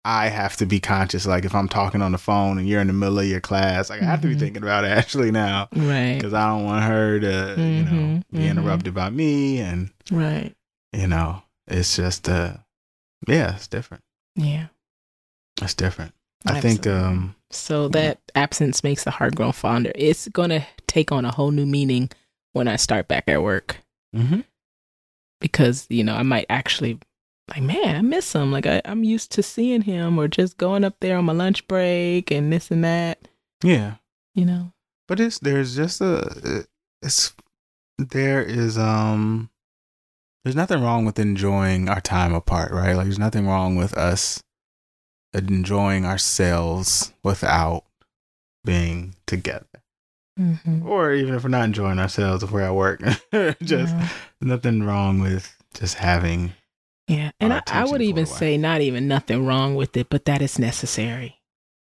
I 0.05 0.29
have 0.29 0.57
to 0.59 0.67
be 0.67 0.79
conscious. 0.79 1.27
Like 1.27 1.45
if 1.45 1.53
I'm 1.53 1.69
talking 1.69 2.01
on 2.01 2.13
the 2.13 2.19
phone 2.19 2.59
and 2.59 2.69
you're 2.69 2.81
in 2.81 2.87
the 2.87 2.93
middle 2.93 3.19
of 3.19 3.27
your 3.27 3.41
class, 3.41 3.91
like 3.91 4.01
I 4.01 4.05
have 4.05 4.21
to 4.21 4.29
be 4.29 4.37
Mhm. 4.37 4.39
thinking 4.39 4.63
about 4.63 4.85
Ashley 4.85 5.31
now 5.33 5.69
Right. 5.75 6.15
because 6.15 6.33
I 6.33 6.47
don't 6.47 6.65
want 6.65 6.85
her 6.85 7.19
to, 7.19 7.27
you 7.59 7.83
know, 7.83 7.91
Mhm, 7.91 8.23
be 8.31 8.39
mhm. 8.43 8.51
interrupted 8.51 8.95
by 8.95 9.11
me, 9.11 9.59
and 9.59 9.91
Right. 10.13 10.55
you 10.93 11.09
know, 11.09 11.43
it's 11.67 11.97
just 11.97 12.29
uh, 12.29 12.59
yeah, 13.27 13.57
it's 13.57 13.67
different. 13.67 14.05
Yeah. 14.37 14.69
It's 15.61 15.75
different. 15.75 16.15
I 16.47 16.61
think 16.61 16.87
um, 16.87 17.35
So 17.51 17.89
that 17.89 18.21
absence 18.37 18.85
makes 18.85 19.03
the 19.03 19.11
heart 19.11 19.35
grow 19.35 19.51
fonder. 19.51 19.91
It's 19.97 20.29
gonna 20.29 20.69
take 20.87 21.11
on 21.11 21.25
a 21.25 21.33
whole 21.33 21.51
new 21.51 21.67
meaning 21.67 22.11
when 22.53 22.69
I 22.69 22.77
start 22.77 23.09
back 23.09 23.25
at 23.27 23.43
work 23.43 23.79
mhm. 24.15 24.45
Because 25.41 25.87
you 25.91 26.05
know 26.05 26.15
I 26.15 26.23
might 26.23 26.47
actually 26.49 26.99
like, 27.49 27.63
man, 27.63 27.97
I 27.97 28.03
miss 28.03 28.33
him. 28.35 28.51
Like 28.51 28.67
I, 28.67 28.83
I'm 28.85 29.05
used 29.05 29.31
to 29.33 29.43
seeing 29.43 29.83
him 29.83 30.19
or 30.19 30.27
just 30.29 30.59
going 30.59 30.83
up 30.85 30.97
there 31.01 31.17
on 31.17 31.25
my 31.27 31.33
lunch 31.33 31.67
break 31.69 32.31
and 32.33 32.53
this 32.53 32.71
and 32.71 32.83
that. 32.85 33.29
yeah, 33.63 33.95
You 34.35 34.45
know. 34.47 34.73
but 35.07 35.21
it's 35.21 35.39
there's 35.39 35.77
just 35.77 36.01
a 36.01 36.67
it's 37.03 37.35
there 37.99 38.43
is 38.43 38.77
um 38.77 39.49
there's 40.45 40.57
nothing 40.57 40.83
wrong 40.83 41.05
with 41.05 41.19
enjoying 41.19 41.89
our 41.89 42.01
time 42.01 42.35
apart 42.35 42.73
right 42.73 42.95
like 42.95 43.05
there's 43.07 43.19
nothing 43.19 43.47
wrong 43.47 43.77
with 43.77 43.97
us 43.97 44.43
enjoying 45.35 46.05
ourselves 46.07 47.13
without 47.23 47.85
being 48.65 49.15
together 49.27 49.66
Mm-hmm. 50.39 50.87
or 50.87 51.15
even 51.15 51.35
if 51.35 51.45
we're 51.45 51.49
not 51.49 51.65
enjoying 51.65 51.99
ourselves 51.99 52.43
if 52.43 52.51
we're 52.51 52.61
at 52.61 52.75
work 52.75 53.01
just 53.63 53.95
nothing 54.39 54.83
wrong 54.83 55.19
with 55.19 55.57
just 55.73 55.95
having 55.95 56.53
yeah, 57.09 57.31
and 57.39 57.53
I, 57.53 57.63
I 57.69 57.85
would 57.85 58.03
even 58.03 58.27
say 58.27 58.59
not 58.59 58.81
even 58.81 59.07
nothing 59.07 59.47
wrong 59.47 59.77
with 59.77 59.97
it, 59.97 60.09
but 60.11 60.25
that 60.25 60.43
is 60.43 60.59
necessary. 60.59 61.41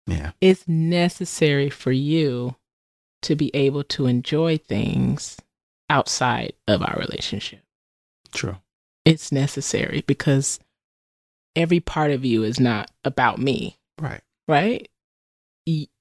yeah 0.08 0.32
It's 0.42 0.68
necessary 0.68 1.70
for 1.70 1.92
you 1.92 2.56
to 3.22 3.36
be 3.36 3.52
able 3.54 3.84
to 3.86 4.08
enjoy 4.08 4.58
things 4.58 5.38
outside 5.90 6.54
of 6.68 6.82
our 6.82 6.98
relationship. 6.98 7.62
true 8.34 8.58
It's 9.06 9.32
necessary 9.32 10.04
because 10.08 10.60
every 11.56 11.80
part 11.80 12.12
of 12.12 12.26
you 12.26 12.44
is 12.44 12.60
not 12.60 12.90
about 13.06 13.38
me, 13.40 13.78
right 14.02 14.22
right? 14.48 14.90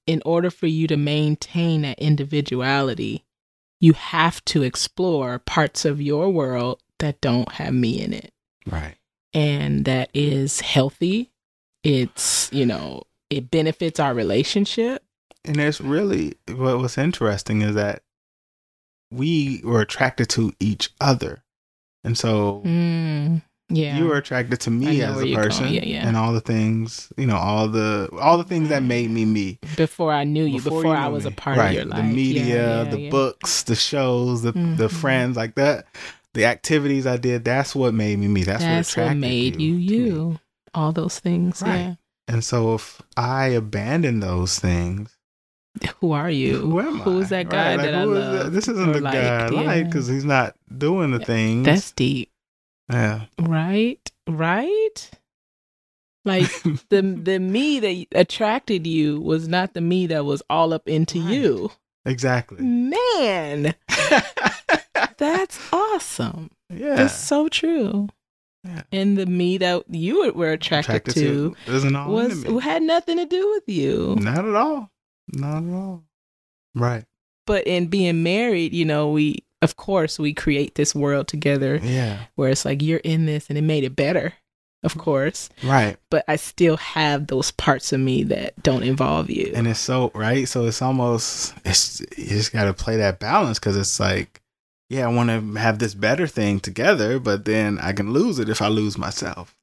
In 0.05 0.21
order 0.25 0.49
for 0.49 0.67
you 0.67 0.87
to 0.87 0.97
maintain 0.97 1.83
that 1.83 1.99
individuality, 1.99 3.23
you 3.79 3.93
have 3.93 4.43
to 4.45 4.61
explore 4.63 5.39
parts 5.39 5.85
of 5.85 6.01
your 6.01 6.29
world 6.29 6.81
that 6.99 7.21
don't 7.21 7.53
have 7.53 7.73
me 7.73 8.01
in 8.01 8.13
it. 8.13 8.31
right 8.65 8.95
And 9.33 9.85
that 9.85 10.09
is 10.13 10.61
healthy. 10.61 11.31
It's, 11.83 12.49
you 12.53 12.65
know, 12.65 13.03
it 13.29 13.49
benefits 13.51 13.99
our 13.99 14.13
relationship. 14.13 15.03
and 15.45 15.57
it's 15.59 15.81
really 15.81 16.35
what 16.47 16.77
was 16.79 16.97
interesting 16.97 17.61
is 17.61 17.75
that 17.75 18.03
we 19.11 19.61
were 19.63 19.81
attracted 19.81 20.29
to 20.29 20.53
each 20.59 20.89
other 21.01 21.43
and 22.03 22.17
so 22.17 22.61
Mm, 22.65 23.41
yeah. 23.69 23.97
you 23.97 24.05
were 24.05 24.17
attracted 24.17 24.59
to 24.61 24.71
me 24.71 25.01
as 25.01 25.21
a 25.21 25.33
person 25.35 25.67
Yeah, 25.73 25.83
yeah. 25.85 26.07
and 26.07 26.15
all 26.17 26.33
the 26.33 26.41
things 26.41 27.11
you 27.17 27.25
know 27.25 27.37
all 27.37 27.67
the 27.67 28.09
all 28.21 28.37
the 28.37 28.43
things 28.43 28.69
that 28.69 28.83
made 28.83 29.09
me 29.09 29.25
me 29.25 29.59
before 29.77 30.11
I 30.11 30.23
knew 30.25 30.43
you, 30.43 30.61
before, 30.61 30.83
you 30.83 30.89
I 30.91 31.07
was 31.07 31.25
a 31.25 31.31
part 31.31 31.57
right. 31.57 31.67
of 31.69 31.73
your 31.75 31.85
life. 31.85 32.01
the 32.01 32.03
media 32.03 32.43
Yeah, 32.45 32.83
yeah, 32.83 32.89
the 32.89 32.99
yeah. 33.01 33.09
books 33.09 33.63
the 33.63 33.75
shows 33.75 34.41
the 34.41 34.51
the 34.51 34.87
Mhm. 34.87 34.91
friends 34.91 35.37
like 35.37 35.55
that 35.55 35.85
the 36.33 36.45
activities 36.45 37.05
i 37.07 37.15
did 37.17 37.45
that's 37.45 37.75
what 37.75 37.93
made 37.93 38.17
me 38.19 38.27
me 38.27 38.43
that's, 38.43 38.63
That's, 38.63 38.97
what 38.97 39.07
what 39.07 39.17
made 39.17 39.59
you 39.61 39.75
you. 39.75 40.39
All 40.75 40.91
those 40.91 41.19
things. 41.19 41.61
Right. 41.61 41.95
and 42.27 42.43
so 42.43 42.73
if 42.75 43.01
i 43.15 43.47
abandon 43.47 44.19
those 44.19 44.57
things 44.59 45.15
Who 46.01 46.11
are 46.11 46.29
you? 46.31 46.57
who 46.59 46.79
am 46.81 47.01
i 47.01 47.03
Who's 47.03 47.29
that 47.29 47.49
guy 47.49 47.75
Right, 47.75 47.77
like, 47.77 47.85
that 47.91 47.95
I 47.95 48.01
who 48.03 48.13
is 48.15 48.19
love? 48.25 48.43
that? 48.45 48.49
this 48.51 48.67
isn't 48.67 48.91
the 48.93 49.01
like, 49.01 49.13
guy 49.13 49.45
i 49.45 49.47
like 49.49 49.85
because 49.85 50.07
he's 50.07 50.25
not 50.25 50.55
doing 50.75 51.11
the 51.11 51.19
things 51.19 51.65
That's 51.65 51.91
deep. 51.91 52.29
Yeah 52.91 53.25
Right? 53.39 54.11
Right? 54.27 55.11
Like 56.25 56.49
the 56.89 57.01
the 57.01 57.39
me 57.39 57.79
that 57.79 58.07
attracted 58.19 58.87
you 58.87 59.19
was 59.21 59.47
not 59.47 59.73
the 59.73 59.81
me 59.81 60.07
that 60.07 60.25
was 60.25 60.41
all 60.49 60.73
up 60.73 60.87
into 60.87 61.19
Right. 61.21 61.33
you. 61.33 61.71
exactly 62.05 62.61
Man, 62.63 63.75
that's 65.17 65.59
awesome. 65.73 66.51
yeah 66.69 66.95
That's 66.95 67.15
so 67.17 67.47
true. 67.49 68.09
Yeah. 68.65 68.83
And 68.93 69.17
the 69.17 69.25
me 69.25 69.57
that 69.57 69.83
you 69.89 70.31
were 70.31 70.51
attracted, 70.53 71.03
to, 71.15 71.53
isn't 71.67 71.95
all 71.97 72.09
was 72.11 72.43
into 72.43 72.51
me. 72.53 72.61
had 72.61 72.81
nothing 72.81 73.17
to 73.17 73.25
do 73.25 73.49
with 73.51 73.67
you. 73.67 74.15
Not 74.19 74.45
at 74.47 74.55
all. 74.55 74.89
Not 75.33 75.63
at 75.63 75.73
all. 75.73 76.03
Right. 76.73 77.03
But 77.45 77.67
in 77.67 77.87
being 77.87 78.23
married, 78.23 78.73
you 78.73 78.85
know, 78.85 79.09
we 79.09 79.39
of 79.63 79.75
course 79.77 80.19
we 80.19 80.33
create 80.33 80.75
this 80.75 80.93
world 80.93 81.27
together 81.27 81.79
Yeah. 81.81 82.25
where 82.35 82.49
it's 82.49 82.65
like 82.65 82.81
you're 82.81 82.99
in 82.99 83.25
this 83.25 83.47
and 83.49 83.57
it 83.57 83.61
made 83.63 83.83
it 83.83 83.95
better, 83.95 84.33
of 84.83 84.97
course. 84.97 85.49
Right. 85.63 85.97
But 86.11 86.25
I 86.27 86.35
still 86.35 86.77
have 86.77 87.27
those 87.27 87.51
parts 87.51 87.93
of 87.93 87.99
me 87.99 88.23
that 88.25 88.61
don't 88.61 88.83
involve 88.83 89.29
you. 89.29 89.51
And 89.55 89.67
it's 89.67 89.79
so 89.79 90.11
right. 90.13 90.47
So 90.47 90.65
it's 90.65 90.81
almost 90.81 91.53
it's 91.65 92.01
you 92.17 92.27
just 92.27 92.51
got 92.53 92.65
to 92.65 92.73
play 92.73 92.97
that 92.97 93.19
balance 93.19 93.59
because 93.59 93.77
it's 93.77 93.99
like, 93.99 94.41
yeah, 94.89 95.05
I 95.05 95.11
want 95.11 95.29
to 95.29 95.59
have 95.59 95.79
this 95.79 95.95
better 95.95 96.27
thing 96.27 96.59
together, 96.59 97.17
but 97.19 97.45
then 97.45 97.79
I 97.79 97.93
can 97.93 98.11
lose 98.11 98.37
it 98.39 98.49
if 98.49 98.61
I 98.61 98.67
lose 98.67 98.97
myself. 98.97 99.55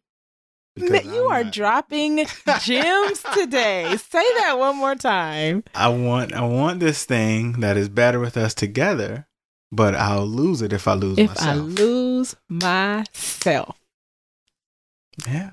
Because 0.76 1.04
you 1.04 1.26
I'm 1.26 1.32
are 1.32 1.44
not- 1.44 1.52
dropping 1.52 2.16
gems 2.62 3.22
today. 3.34 3.96
Say 4.10 4.24
that 4.40 4.56
one 4.58 4.76
more 4.76 4.94
time. 4.94 5.64
I 5.74 5.88
want 5.88 6.32
I 6.32 6.42
want 6.42 6.80
this 6.80 7.04
thing 7.04 7.60
that 7.60 7.76
is 7.76 7.88
better 7.88 8.18
with 8.20 8.36
us 8.36 8.54
together, 8.54 9.26
but 9.72 9.94
I'll 9.94 10.26
lose 10.26 10.62
it 10.62 10.72
if 10.72 10.86
I 10.88 10.94
lose 10.94 11.16
myself. 11.18 11.38
If 11.38 11.46
I 11.46 11.54
lose 11.54 12.36
myself, 12.48 13.76
yeah. 15.26 15.50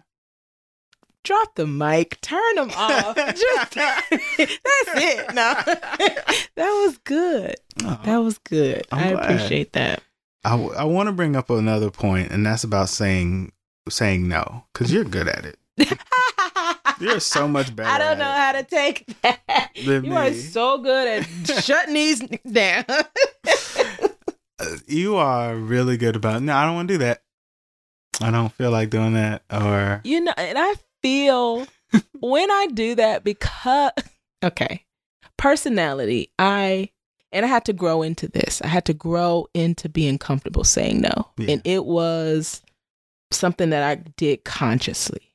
drop 1.23 1.55
the 1.55 1.67
mic, 1.67 2.19
turn 2.21 2.55
them 2.55 2.71
off. 2.75 3.15
Just, 3.15 3.73
that's 3.75 4.09
it. 4.39 5.33
No, 5.33 5.53
that 6.55 6.85
was 6.85 6.97
good. 7.03 7.55
Oh. 7.83 7.99
That 8.03 8.17
was 8.17 8.37
good. 8.39 8.85
I'm 8.91 8.99
I 8.99 9.11
glad. 9.11 9.23
appreciate 9.31 9.73
that. 9.73 10.01
I, 10.43 10.51
w- 10.51 10.73
I 10.73 10.85
want 10.85 11.07
to 11.07 11.13
bring 11.13 11.35
up 11.35 11.49
another 11.49 11.91
point, 11.91 12.31
and 12.31 12.45
that's 12.45 12.63
about 12.63 12.89
saying 12.89 13.51
saying 13.89 14.27
no 14.27 14.65
because 14.73 14.91
you're 14.91 15.03
good 15.03 15.27
at 15.27 15.45
it. 15.45 15.57
You're 16.99 17.19
so 17.19 17.47
much 17.47 17.75
better. 17.75 17.89
I 17.89 17.99
don't 17.99 18.17
know 18.17 18.25
how 18.25 18.53
to 18.53 18.63
take 18.63 19.05
that. 19.21 19.69
You 19.75 20.13
are 20.13 20.33
so 20.33 20.79
good 20.79 21.07
at 21.07 21.63
shutting 21.63 21.93
these 21.93 22.19
down. 22.51 22.85
You 24.87 25.15
are 25.17 25.55
really 25.55 25.97
good 25.97 26.15
about. 26.15 26.41
No, 26.41 26.55
I 26.55 26.65
don't 26.65 26.75
want 26.75 26.87
to 26.87 26.93
do 26.95 26.97
that. 26.99 27.21
I 28.21 28.31
don't 28.31 28.51
feel 28.53 28.71
like 28.71 28.89
doing 28.89 29.13
that. 29.13 29.43
Or 29.51 30.01
you 30.03 30.21
know, 30.21 30.33
and 30.37 30.57
I 30.57 30.73
feel 31.01 31.67
when 32.19 32.49
I 32.51 32.67
do 32.73 32.95
that 32.95 33.23
because 33.23 33.91
okay, 34.43 34.83
personality. 35.37 36.31
I 36.39 36.89
and 37.31 37.45
I 37.45 37.49
had 37.49 37.65
to 37.65 37.73
grow 37.73 38.01
into 38.01 38.27
this. 38.27 38.61
I 38.61 38.67
had 38.67 38.85
to 38.85 38.93
grow 38.93 39.47
into 39.53 39.89
being 39.89 40.17
comfortable 40.17 40.63
saying 40.63 41.01
no, 41.01 41.29
Yeah. 41.37 41.51
and 41.53 41.61
it 41.65 41.85
was 41.85 42.61
something 43.31 43.69
that 43.69 43.83
I 43.83 43.95
did 44.15 44.43
consciously, 44.45 45.33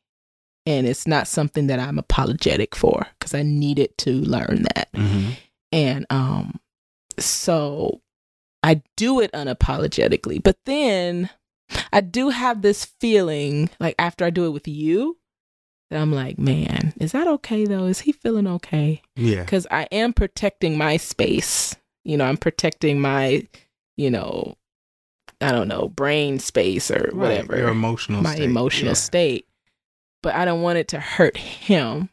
and 0.67 0.87
it's 0.87 1.07
not 1.07 1.29
something 1.29 1.69
that 1.69 1.79
I'm 1.79 1.99
apologetic 1.99 2.75
for 2.75 3.07
because 3.19 3.35
I 3.35 3.43
needed 3.43 3.97
to 3.99 4.11
learn 4.13 4.65
that. 4.75 4.89
Mhm. 4.93 5.37
And 5.71 6.07
um 6.11 6.59
so 7.19 8.01
I 8.63 8.83
do 8.97 9.21
it 9.21 9.33
unapologetically. 9.33 10.43
But 10.43 10.59
then 10.67 11.31
I 11.93 12.01
do 12.01 12.29
have 12.31 12.63
this 12.63 12.85
feeling 12.85 13.71
like 13.81 13.95
after 13.99 14.25
I 14.25 14.31
do 14.31 14.47
it 14.47 14.51
with 14.51 14.69
you 14.69 15.19
that 15.91 16.01
I'm 16.01 16.13
like, 16.13 16.39
man, 16.39 16.93
is 16.99 17.13
that 17.13 17.27
okay 17.27 17.65
though? 17.65 17.85
Is 17.87 18.01
he 18.01 18.13
feeling 18.13 18.47
okay? 18.47 19.03
yeah, 19.17 19.45
Cuz 19.45 19.67
I 19.71 19.85
am 19.93 20.13
protecting 20.13 20.79
my 20.79 20.97
space. 20.97 21.75
You 22.05 22.17
know, 22.17 22.25
I'm 22.25 22.37
protecting 22.37 23.01
my, 23.01 23.47
you 23.97 24.11
know, 24.11 24.57
I 25.41 25.53
don't 25.53 25.69
know, 25.69 25.89
brain 25.89 26.39
space 26.39 26.91
or 26.91 27.11
Right, 27.13 27.15
whatever 27.15 27.59
Your 27.59 27.69
emotional, 27.71 28.23
my 28.23 28.35
state. 28.35 28.45
emotional 28.45 28.91
Yeah. 28.91 28.95
state. 28.95 29.47
But 30.23 30.35
I 30.37 30.45
don't 30.45 30.63
want 30.63 30.79
it 30.79 30.89
to 30.89 31.01
hurt 31.01 31.37
him. 31.37 32.09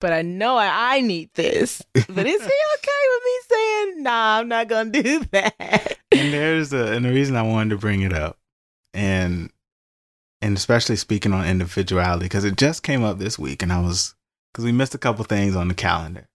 But 0.00 0.12
I 0.12 0.22
know 0.22 0.56
I, 0.56 0.96
I 0.96 1.00
need 1.00 1.30
this. 1.34 1.82
But 1.92 2.06
is 2.26 2.40
he 2.42 2.52
okay 2.76 3.02
with 3.08 3.22
me 3.24 3.32
saying, 3.50 4.02
nah, 4.04 4.38
I'm 4.38 4.48
not 4.48 4.68
going 4.68 4.92
to 4.92 5.02
do 5.02 5.24
that? 5.32 5.96
and 6.12 6.32
there's 6.32 6.70
the 6.70 6.92
and 6.92 7.04
the 7.04 7.10
reason 7.12 7.34
I 7.36 7.42
wanted 7.42 7.70
to 7.70 7.78
bring 7.78 8.02
it 8.02 8.12
up, 8.12 8.38
and 8.94 9.50
and 10.40 10.56
especially 10.56 10.96
speaking 10.96 11.32
on 11.32 11.46
individuality 11.46 12.26
because 12.26 12.44
it 12.44 12.56
just 12.56 12.82
came 12.82 13.02
up 13.04 13.18
this 13.18 13.38
week, 13.38 13.62
and 13.62 13.72
I 13.72 13.80
was 13.80 14.14
because 14.52 14.64
we 14.64 14.72
missed 14.72 14.94
a 14.94 14.98
couple 14.98 15.24
things 15.24 15.56
on 15.56 15.68
the 15.68 15.74
calendar, 15.74 16.28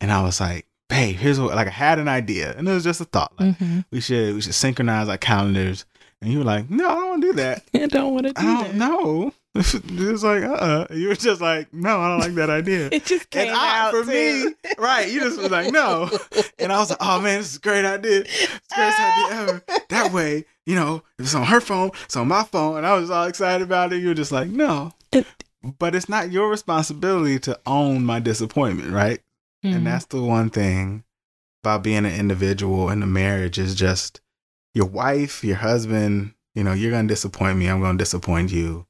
and 0.00 0.10
I 0.10 0.22
was 0.22 0.40
like, 0.40 0.66
babe, 0.88 1.16
here's 1.16 1.38
what 1.38 1.54
like 1.54 1.66
I 1.68 1.70
had 1.70 1.98
an 1.98 2.08
idea, 2.08 2.54
and 2.56 2.66
it 2.66 2.72
was 2.72 2.84
just 2.84 3.00
a 3.00 3.04
thought, 3.04 3.32
like 3.38 3.58
Mhm. 3.58 3.84
we 3.90 4.00
should 4.00 4.34
we 4.34 4.40
should 4.40 4.54
synchronize 4.54 5.08
our 5.08 5.18
calendars, 5.18 5.84
and 6.22 6.32
you 6.32 6.38
were 6.38 6.44
like, 6.44 6.70
no, 6.70 6.88
I 6.88 6.94
don't 6.94 7.08
want 7.10 7.22
to 7.22 7.28
do 7.28 7.32
that. 7.34 7.62
I 7.74 7.86
don't 7.86 8.14
want 8.14 8.26
to 8.26 8.32
do 8.32 8.40
I 8.40 8.62
don't 8.62 8.74
know. 8.76 9.32
It's 9.58 10.22
like, 10.22 10.42
uh, 10.42 10.52
uh 10.52 10.86
you 10.90 11.08
were 11.08 11.14
just 11.14 11.40
like, 11.40 11.72
no, 11.72 11.98
I 12.00 12.08
don't 12.08 12.20
like 12.20 12.34
that 12.34 12.50
idea. 12.50 12.88
It 12.92 13.04
just 13.04 13.30
came 13.30 13.48
and 13.48 13.56
I, 13.56 13.78
out 13.80 13.90
for 13.92 14.04
too. 14.04 14.46
me, 14.46 14.54
right? 14.78 15.10
You 15.10 15.20
just 15.20 15.38
was 15.40 15.50
like, 15.50 15.72
no, 15.72 16.08
and 16.58 16.72
I 16.72 16.78
was 16.78 16.90
like, 16.90 16.98
oh 17.00 17.20
man, 17.20 17.38
this 17.38 17.50
is 17.52 17.56
a 17.56 17.60
great 17.60 17.84
idea. 17.84 18.20
It's 18.20 18.68
the 18.68 18.74
greatest 18.74 19.00
idea 19.00 19.26
ever. 19.40 19.62
That 19.90 20.12
way, 20.12 20.44
you 20.66 20.74
know, 20.74 21.02
if 21.18 21.24
it's 21.26 21.34
on 21.34 21.44
her 21.44 21.60
phone, 21.60 21.90
it's 22.04 22.16
on 22.16 22.28
my 22.28 22.44
phone, 22.44 22.76
and 22.78 22.86
I 22.86 22.94
was 22.94 23.10
all 23.10 23.26
excited 23.26 23.62
about 23.64 23.92
it. 23.92 24.00
You 24.02 24.08
were 24.08 24.14
just 24.14 24.32
like, 24.32 24.48
no, 24.48 24.92
It- 25.12 25.26
but 25.78 25.94
it's 25.94 26.08
not 26.08 26.30
your 26.30 26.48
responsibility 26.48 27.38
to 27.40 27.58
own 27.66 28.04
my 28.04 28.20
disappointment, 28.20 28.92
right? 28.92 29.20
Mhm. 29.64 29.74
And 29.76 29.86
that's 29.86 30.04
the 30.06 30.22
one 30.22 30.48
thing 30.50 31.02
about 31.64 31.82
being 31.82 32.04
an 32.06 32.14
individual 32.14 32.88
in 32.90 33.02
a 33.02 33.06
marriage 33.06 33.58
is 33.58 33.74
just 33.74 34.20
your 34.74 34.86
wife, 34.86 35.42
your 35.42 35.56
husband, 35.56 36.34
you 36.54 36.62
know, 36.62 36.72
you're 36.72 36.92
going 36.92 37.08
to 37.08 37.12
disappoint 37.12 37.58
me. 37.58 37.66
I'm 37.66 37.80
going 37.80 37.98
to 37.98 38.02
disappoint 38.04 38.52
you. 38.52 38.85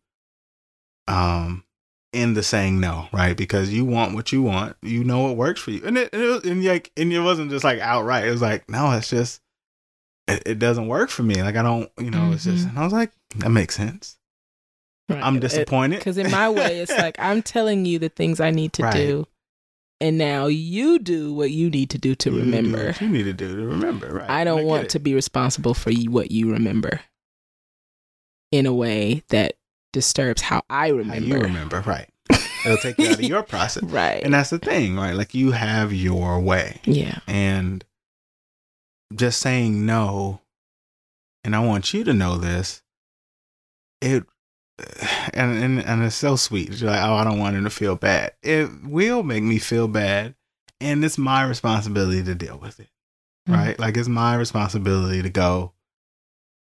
Um, 1.08 1.64
in 2.12 2.34
the 2.34 2.42
saying 2.42 2.80
no, 2.80 3.08
right? 3.12 3.36
Because 3.36 3.72
you 3.72 3.84
want 3.84 4.14
what 4.14 4.32
you 4.32 4.42
want, 4.42 4.76
you 4.82 5.04
know 5.04 5.20
what 5.20 5.36
works 5.36 5.60
for 5.60 5.70
you, 5.70 5.82
and 5.84 5.98
it, 5.98 6.08
and 6.12 6.22
it 6.22 6.26
was, 6.26 6.44
and 6.44 6.64
like, 6.64 6.90
and 6.96 7.12
it 7.12 7.20
wasn't 7.20 7.50
just 7.50 7.64
like 7.64 7.78
outright. 7.80 8.25
It 8.26 8.30
was 8.30 8.40
like, 8.42 8.68
no, 8.70 8.90
it's 8.92 9.10
just, 9.10 9.40
it, 10.26 10.42
it 10.46 10.58
doesn't 10.58 10.88
work 10.88 11.10
for 11.10 11.22
me. 11.22 11.42
Like 11.42 11.56
I 11.56 11.62
don't, 11.62 11.90
you 11.98 12.10
know, 12.10 12.32
it's 12.32 12.44
just. 12.44 12.64
Mhm. 12.66 12.70
And 12.70 12.78
I 12.78 12.84
was 12.84 12.92
like, 12.92 13.12
that 13.36 13.50
makes 13.50 13.75
sense. 13.76 14.16
Right. 15.08 15.22
I'm 15.22 15.38
disappointed 15.38 15.98
Because 16.00 16.18
in 16.18 16.30
my 16.32 16.48
way, 16.48 16.80
it's 16.80 16.90
like 16.98 17.14
I'm 17.20 17.40
telling 17.42 17.84
you 17.84 17.98
the 18.00 18.08
things 18.08 18.40
I 18.40 18.50
need 18.50 18.72
to 18.75 18.82
Right. 18.84 18.92
do, 18.94 19.26
and 20.00 20.16
now 20.18 20.46
you 20.46 20.98
do 20.98 21.32
what 21.34 21.50
you 21.50 21.68
need 21.70 21.90
to 21.90 21.98
do 21.98 22.14
to 22.16 22.30
You 22.30 22.36
do 22.36 22.42
remember. 22.44 22.86
what 22.86 23.00
you 23.00 23.08
need 23.08 23.25
to 23.25 23.32
do 23.32 23.56
to 23.56 23.66
remember, 23.66 24.08
right? 24.14 24.30
I 24.30 24.42
don't 24.44 24.62
get 24.62 24.66
want 24.66 24.88
to 24.90 24.98
be 25.00 25.14
responsible 25.14 25.75
for 25.75 25.90
you, 25.90 26.10
what 26.10 26.30
you 26.30 26.50
remember 26.50 27.00
in 28.50 28.64
a 28.66 28.72
way 28.75 29.22
that 29.28 29.54
disturbs 29.96 30.42
how 30.42 30.62
I 30.68 30.88
remember. 30.88 31.14
How 31.14 31.20
you 31.20 31.40
remember, 31.40 31.80
right? 31.86 32.06
It'll 32.66 32.76
take 32.76 32.98
you 32.98 33.08
out 33.08 33.14
of 33.14 33.22
your 33.22 33.42
process. 33.54 33.82
right. 33.84 34.22
And 34.22 34.34
that's 34.34 34.50
the 34.50 34.58
thing, 34.58 34.94
right? 34.94 35.14
Like 35.14 35.32
you 35.34 35.52
have 35.52 35.90
your 35.90 36.38
way. 36.38 36.82
yeah. 36.84 37.20
And 37.26 37.82
just 39.14 39.40
saying 39.40 39.86
no, 39.86 40.40
and 41.44 41.56
I 41.56 41.60
want 41.60 41.94
you 41.94 42.04
to 42.04 42.12
know 42.12 42.36
this, 42.36 42.82
it 44.02 44.24
and 45.32 45.64
and, 45.64 45.80
and 45.80 46.04
it's 46.04 46.14
so 46.14 46.36
sweet. 46.36 46.78
You're 46.78 46.90
like, 46.90 47.02
oh, 47.02 47.14
I 47.14 47.24
don't 47.24 47.38
want 47.38 47.56
him 47.56 47.64
to 47.64 47.70
feel 47.70 47.96
bad. 47.96 48.32
It 48.42 48.68
will 48.84 49.22
make 49.22 49.44
me 49.44 49.58
feel 49.58 49.88
bad. 49.88 50.34
And 50.78 51.02
it's 51.02 51.16
my 51.16 51.42
responsibility 51.42 52.22
to 52.22 52.34
deal 52.34 52.58
with 52.58 52.80
it. 52.80 52.90
Mm. 53.48 53.54
Right? 53.54 53.78
Like 53.78 53.96
it's 53.96 54.08
my 54.08 54.34
responsibility 54.34 55.22
to 55.22 55.30
go, 55.30 55.72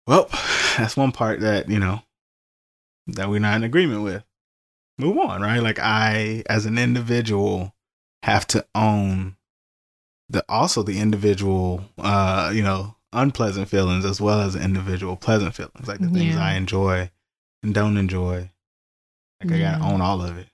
well, 0.06 0.28
that's 0.78 0.96
one 0.96 1.10
part 1.10 1.40
that, 1.40 1.68
you 1.68 1.80
know, 1.80 2.02
that 3.08 3.28
we're 3.28 3.40
not 3.40 3.56
in 3.56 3.64
agreement 3.64 4.02
with. 4.02 4.22
Move 4.98 5.18
on, 5.18 5.40
right? 5.42 5.62
Like 5.62 5.78
I 5.78 6.42
as 6.48 6.66
an 6.66 6.78
individual 6.78 7.74
have 8.24 8.46
to 8.48 8.66
own 8.74 9.36
the 10.28 10.44
also 10.48 10.82
the 10.82 10.98
individual 10.98 11.84
uh, 11.98 12.50
you 12.54 12.62
know, 12.62 12.96
unpleasant 13.12 13.68
feelings 13.68 14.04
as 14.04 14.20
well 14.20 14.40
as 14.40 14.54
individual 14.56 15.16
pleasant 15.16 15.54
feelings. 15.54 15.86
Like 15.88 16.00
the 16.00 16.08
things 16.08 16.34
Yeah. 16.34 16.44
I 16.44 16.54
enjoy 16.54 17.10
and 17.62 17.72
don't 17.74 17.96
enjoy. 17.96 18.50
Like 19.42 19.52
I 19.52 19.58
gotta 19.58 19.78
Yeah. 19.78 19.88
own 19.92 20.00
all 20.00 20.20
of 20.22 20.36
it. 20.36 20.48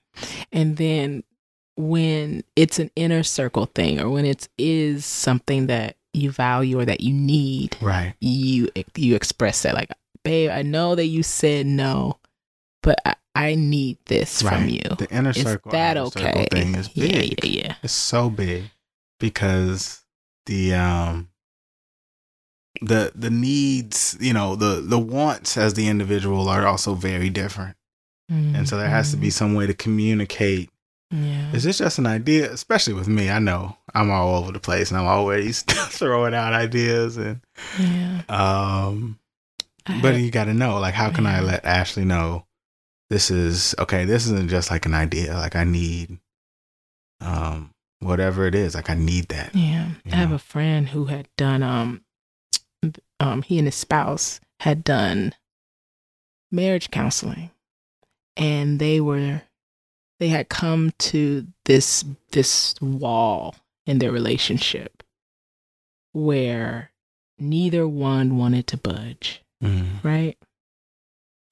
And 0.51 0.77
then 0.77 1.23
when 1.75 2.43
it's 2.55 2.79
an 2.79 2.89
inner 2.95 3.23
circle 3.23 3.65
thing 3.65 3.99
or 3.99 4.09
when 4.09 4.25
it 4.25 4.47
is 4.57 5.05
something 5.05 5.67
that 5.67 5.97
you 6.13 6.31
value 6.31 6.79
or 6.79 6.85
that 6.85 7.01
you 7.01 7.11
need, 7.13 7.75
Right. 7.81 8.13
you 8.21 8.69
you 8.95 9.15
express 9.15 9.63
that 9.63 9.73
like, 9.73 9.89
babe, 10.23 10.51
I 10.51 10.61
know 10.61 10.95
that 10.95 11.07
you 11.07 11.23
said 11.23 11.65
no, 11.65 12.19
but 12.85 12.99
I, 13.03 13.15
I 13.33 13.55
need 13.55 13.97
this 14.05 14.43
from 14.43 14.69
you. 14.69 14.83
The 14.97 15.09
inner 15.09 15.31
Is 15.31 15.41
circle 15.41 15.71
that 15.71 15.97
outer 15.97 16.19
circle 16.19 16.41
okay? 16.41 16.47
thing 16.51 16.75
is 16.75 16.87
big. 16.87 17.11
yeah, 17.43 17.49
yeah. 17.49 17.63
yeah. 17.63 17.75
It's 17.81 17.91
so 17.91 18.29
big 18.29 18.65
because 19.19 20.03
the 20.45 20.75
um 20.75 21.29
the 22.81 23.11
the 23.15 23.31
needs, 23.31 24.15
you 24.21 24.33
know, 24.33 24.55
the 24.55 24.81
the 24.81 24.99
wants 24.99 25.57
as 25.57 25.73
the 25.73 25.87
individual 25.87 26.47
are 26.47 26.67
also 26.67 26.93
very 26.93 27.29
different. 27.29 27.75
And 28.27 28.67
so 28.67 28.77
there 28.77 28.89
has 28.89 29.11
to 29.11 29.17
be 29.17 29.29
some 29.29 29.53
way 29.53 29.67
to 29.67 29.73
communicate. 29.75 30.71
Mm-hmm. 31.13 31.23
Yeah. 31.23 31.51
Is 31.53 31.63
this 31.63 31.77
just 31.77 31.99
an 31.99 32.07
idea? 32.07 32.51
Especially 32.51 32.93
with 32.93 33.07
me, 33.07 33.29
I 33.29 33.37
know 33.37 33.77
I'm 33.93 34.09
all 34.09 34.37
over 34.37 34.51
the 34.51 34.59
place 34.59 34.89
and 34.89 34.99
I'm 34.99 35.05
always 35.05 35.61
throwing 35.67 36.33
out 36.33 36.53
ideas 36.53 37.17
and 37.17 37.41
yeah. 37.79 38.21
um 38.29 39.19
I 39.85 40.01
but 40.01 40.15
you 40.15 40.31
got 40.31 40.45
to 40.45 40.55
know 40.55 40.79
like 40.79 40.95
how 40.95 41.11
can 41.11 41.27
I 41.27 41.41
let 41.41 41.65
Ashley 41.65 42.05
know 42.05 42.44
this 43.09 43.29
is 43.31 43.75
okay, 43.79 44.05
this 44.05 44.25
isn't 44.25 44.49
just 44.49 44.71
like 44.71 44.85
an 44.85 44.93
idea. 44.93 45.33
Like 45.33 45.55
I 45.55 45.63
need 45.63 46.19
um 47.21 47.71
whatever 47.99 48.45
it 48.45 48.55
is, 48.55 48.75
like 48.75 48.89
I 48.89 48.95
need 48.95 49.29
that. 49.29 49.55
Yeah. 49.55 49.89
I 50.11 50.15
have 50.15 50.31
a 50.31 50.39
friend 50.39 50.89
who 50.89 51.05
had 51.05 51.27
done 51.37 51.63
um 51.63 52.01
um 53.19 53.41
he 53.41 53.57
and 53.57 53.67
his 53.67 53.75
spouse 53.75 54.39
had 54.59 54.83
done 54.83 55.33
marriage 56.51 56.91
counseling 56.91 57.51
and 58.37 58.79
they 58.79 59.01
were 59.01 59.41
they 60.19 60.27
had 60.29 60.49
come 60.49 60.91
to 60.97 61.45
this 61.65 62.05
this 62.31 62.75
wall 62.81 63.55
in 63.85 63.99
their 63.99 64.11
relationship 64.11 65.03
where 66.13 66.91
neither 67.37 67.87
one 67.87 68.37
wanted 68.37 68.67
to 68.67 68.77
budge, 68.77 69.41
Mm. 69.63 70.03
right? 70.03 70.37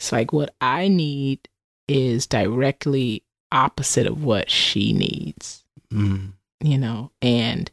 It's 0.04 0.12
like 0.12 0.34
what 0.34 0.54
I 0.60 0.90
need 0.90 1.48
is 1.88 2.28
directly 2.28 3.24
opposite 3.54 4.06
of 4.06 4.22
what 4.22 4.52
she 4.52 4.92
needs 4.92 5.64
Mm. 5.94 6.34
you 6.60 6.78
know, 6.78 7.12
and 7.22 7.72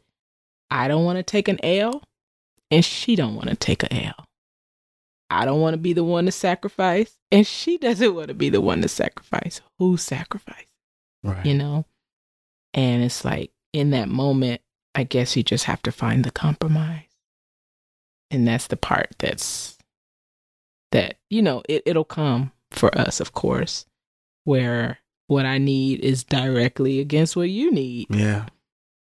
I 0.70 0.86
don't 0.86 1.04
want 1.04 1.16
to 1.16 1.24
take 1.24 1.48
an 1.48 1.58
L 1.64 2.04
and 2.70 2.84
she 2.84 3.16
don't 3.16 3.34
want 3.34 3.48
to 3.48 3.56
take 3.56 3.82
an 3.82 3.92
L. 3.92 4.26
I 5.28 5.44
don't 5.44 5.60
want 5.60 5.74
to 5.74 5.78
be 5.78 5.92
the 5.92 6.04
one 6.04 6.26
to 6.26 6.32
sacrifice 6.32 7.16
and 7.32 7.44
she 7.44 7.78
doesn't 7.78 8.14
want 8.14 8.28
to 8.28 8.34
be 8.34 8.48
the 8.48 8.60
one 8.60 8.80
to 8.82 8.88
sacrifice. 8.88 9.60
Who 9.80 9.96
sacrifice? 9.96 10.66
Right. 11.24 11.44
You 11.44 11.54
know? 11.54 11.84
And 12.74 13.02
it's 13.02 13.24
like 13.24 13.50
in 13.72 13.90
that 13.90 14.08
moment, 14.08 14.60
I 14.94 15.02
guess 15.02 15.34
you 15.34 15.42
just 15.42 15.64
have 15.64 15.82
to 15.82 15.90
find 15.90 16.24
the 16.24 16.30
compromise. 16.30 17.08
And 18.30 18.46
that's 18.46 18.68
the 18.68 18.76
part 18.76 19.16
that's 19.18 19.79
that, 20.92 21.16
you 21.28 21.42
know, 21.42 21.62
it, 21.68 21.82
it'll 21.86 22.04
come 22.04 22.52
for 22.70 22.96
us, 22.98 23.20
of 23.20 23.32
course, 23.32 23.86
where 24.44 24.98
what 25.26 25.46
I 25.46 25.58
need 25.58 26.00
is 26.00 26.24
directly 26.24 27.00
against 27.00 27.36
what 27.36 27.48
you 27.50 27.70
need 27.70 28.08
Yeah. 28.10 28.46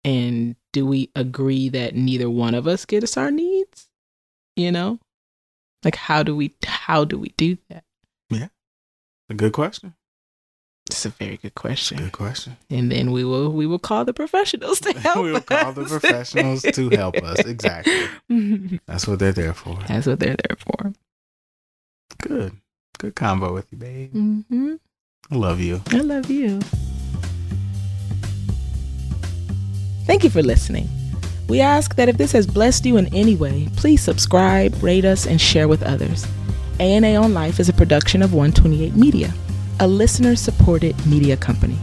and 0.04 0.56
do 0.74 0.86
we 0.86 1.10
agree 1.16 1.70
that 1.70 1.96
neither 1.96 2.30
one 2.30 2.54
of 2.56 2.68
us 2.68 2.86
get 2.86 3.04
us 3.04 3.16
our 3.18 3.32
needs 3.32 3.88
you 4.56 4.72
know 4.72 5.00
like 5.84 5.96
how 5.96 6.22
do 6.24 6.36
we 6.36 6.54
how 6.66 7.06
do 7.06 7.18
we 7.18 7.30
do 7.38 7.58
that 7.70 7.84
yeah 8.30 8.48
A 9.30 9.34
good 9.34 9.54
question. 9.54 9.94
it's 10.90 11.06
a 11.06 11.10
very 11.10 11.38
good 11.38 11.56
question 11.56 11.98
Good 12.00 12.12
question. 12.12 12.58
and 12.70 12.92
then 12.92 13.12
we 13.12 13.24
will 13.24 13.52
we 13.54 13.66
will 13.66 13.80
call 13.80 14.04
the 14.06 14.14
professionals 14.14 14.80
to 14.82 14.92
help 15.00 15.18
we 15.24 15.32
will 15.32 15.40
call 15.42 15.72
the 15.74 15.86
professionals 15.86 16.62
to 16.64 16.90
help 16.90 17.16
us. 17.18 17.40
Exactly. 17.40 18.08
That's 18.88 19.08
what 19.08 19.20
they're 19.20 19.32
there 19.32 19.54
for. 19.54 19.80
that's 19.88 20.06
what 20.08 20.20
they're 20.20 20.36
there 20.48 20.58
for 20.58 20.94
Good. 22.22 22.54
Good 22.98 23.16
combo 23.16 23.54
with 23.54 23.72
you, 23.72 23.78
babe. 23.78 24.14
Mm-hmm. 24.14 24.76
I 25.32 25.36
love 25.36 25.60
you. 25.60 25.82
i 25.92 25.98
love 25.98 26.30
you 26.30 26.60
thank 30.06 30.24
you 30.24 30.30
for 30.30 30.42
listening 30.42 30.90
we 31.48 31.62
ask 31.62 31.96
that 31.96 32.10
if 32.10 32.18
this 32.18 32.32
has 32.32 32.48
blessed 32.48 32.84
you 32.84 32.98
in 32.98 33.14
any 33.14 33.36
way 33.36 33.68
please 33.76 34.02
subscribe 34.02 34.74
rate 34.82 35.06
us 35.06 35.28
and 35.28 35.40
share 35.40 35.68
with 35.68 35.84
others 35.84 36.26
ana 36.80 37.14
on 37.16 37.32
life 37.34 37.60
is 37.60 37.70
a 37.70 37.74
production 37.74 38.24
of 38.24 38.34
128 38.34 38.96
media 38.96 39.32
a 39.82 39.88
listener 39.88 40.36
supported 40.36 40.96
media 41.06 41.38
company 41.38 41.78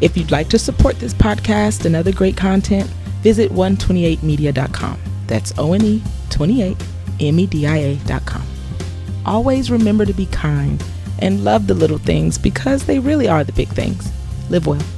if 0.00 0.16
you'd 0.16 0.30
like 0.30 0.48
to 0.48 0.58
support 0.58 0.96
this 1.00 1.14
podcast 1.14 1.86
and 1.86 1.96
other 1.96 2.12
great 2.12 2.36
content 2.36 2.88
visit 3.22 3.50
128media.com 3.50 5.00
that's 5.26 5.52
o-n-e 5.58 6.00
28 6.30 6.76
m-e-d-i-a.com 7.18 8.55
always 9.26 9.70
remember 9.70 10.06
to 10.06 10.14
be 10.14 10.26
kind 10.26 10.82
and 11.18 11.44
love 11.44 11.66
the 11.66 11.74
little 11.74 11.98
things 11.98 12.38
because 12.38 12.84
they 12.84 12.98
really 12.98 13.28
are 13.28 13.44
the 13.44 13.52
big 13.52 13.68
things. 13.68 14.10
Live 14.48 14.66
well 14.66 14.95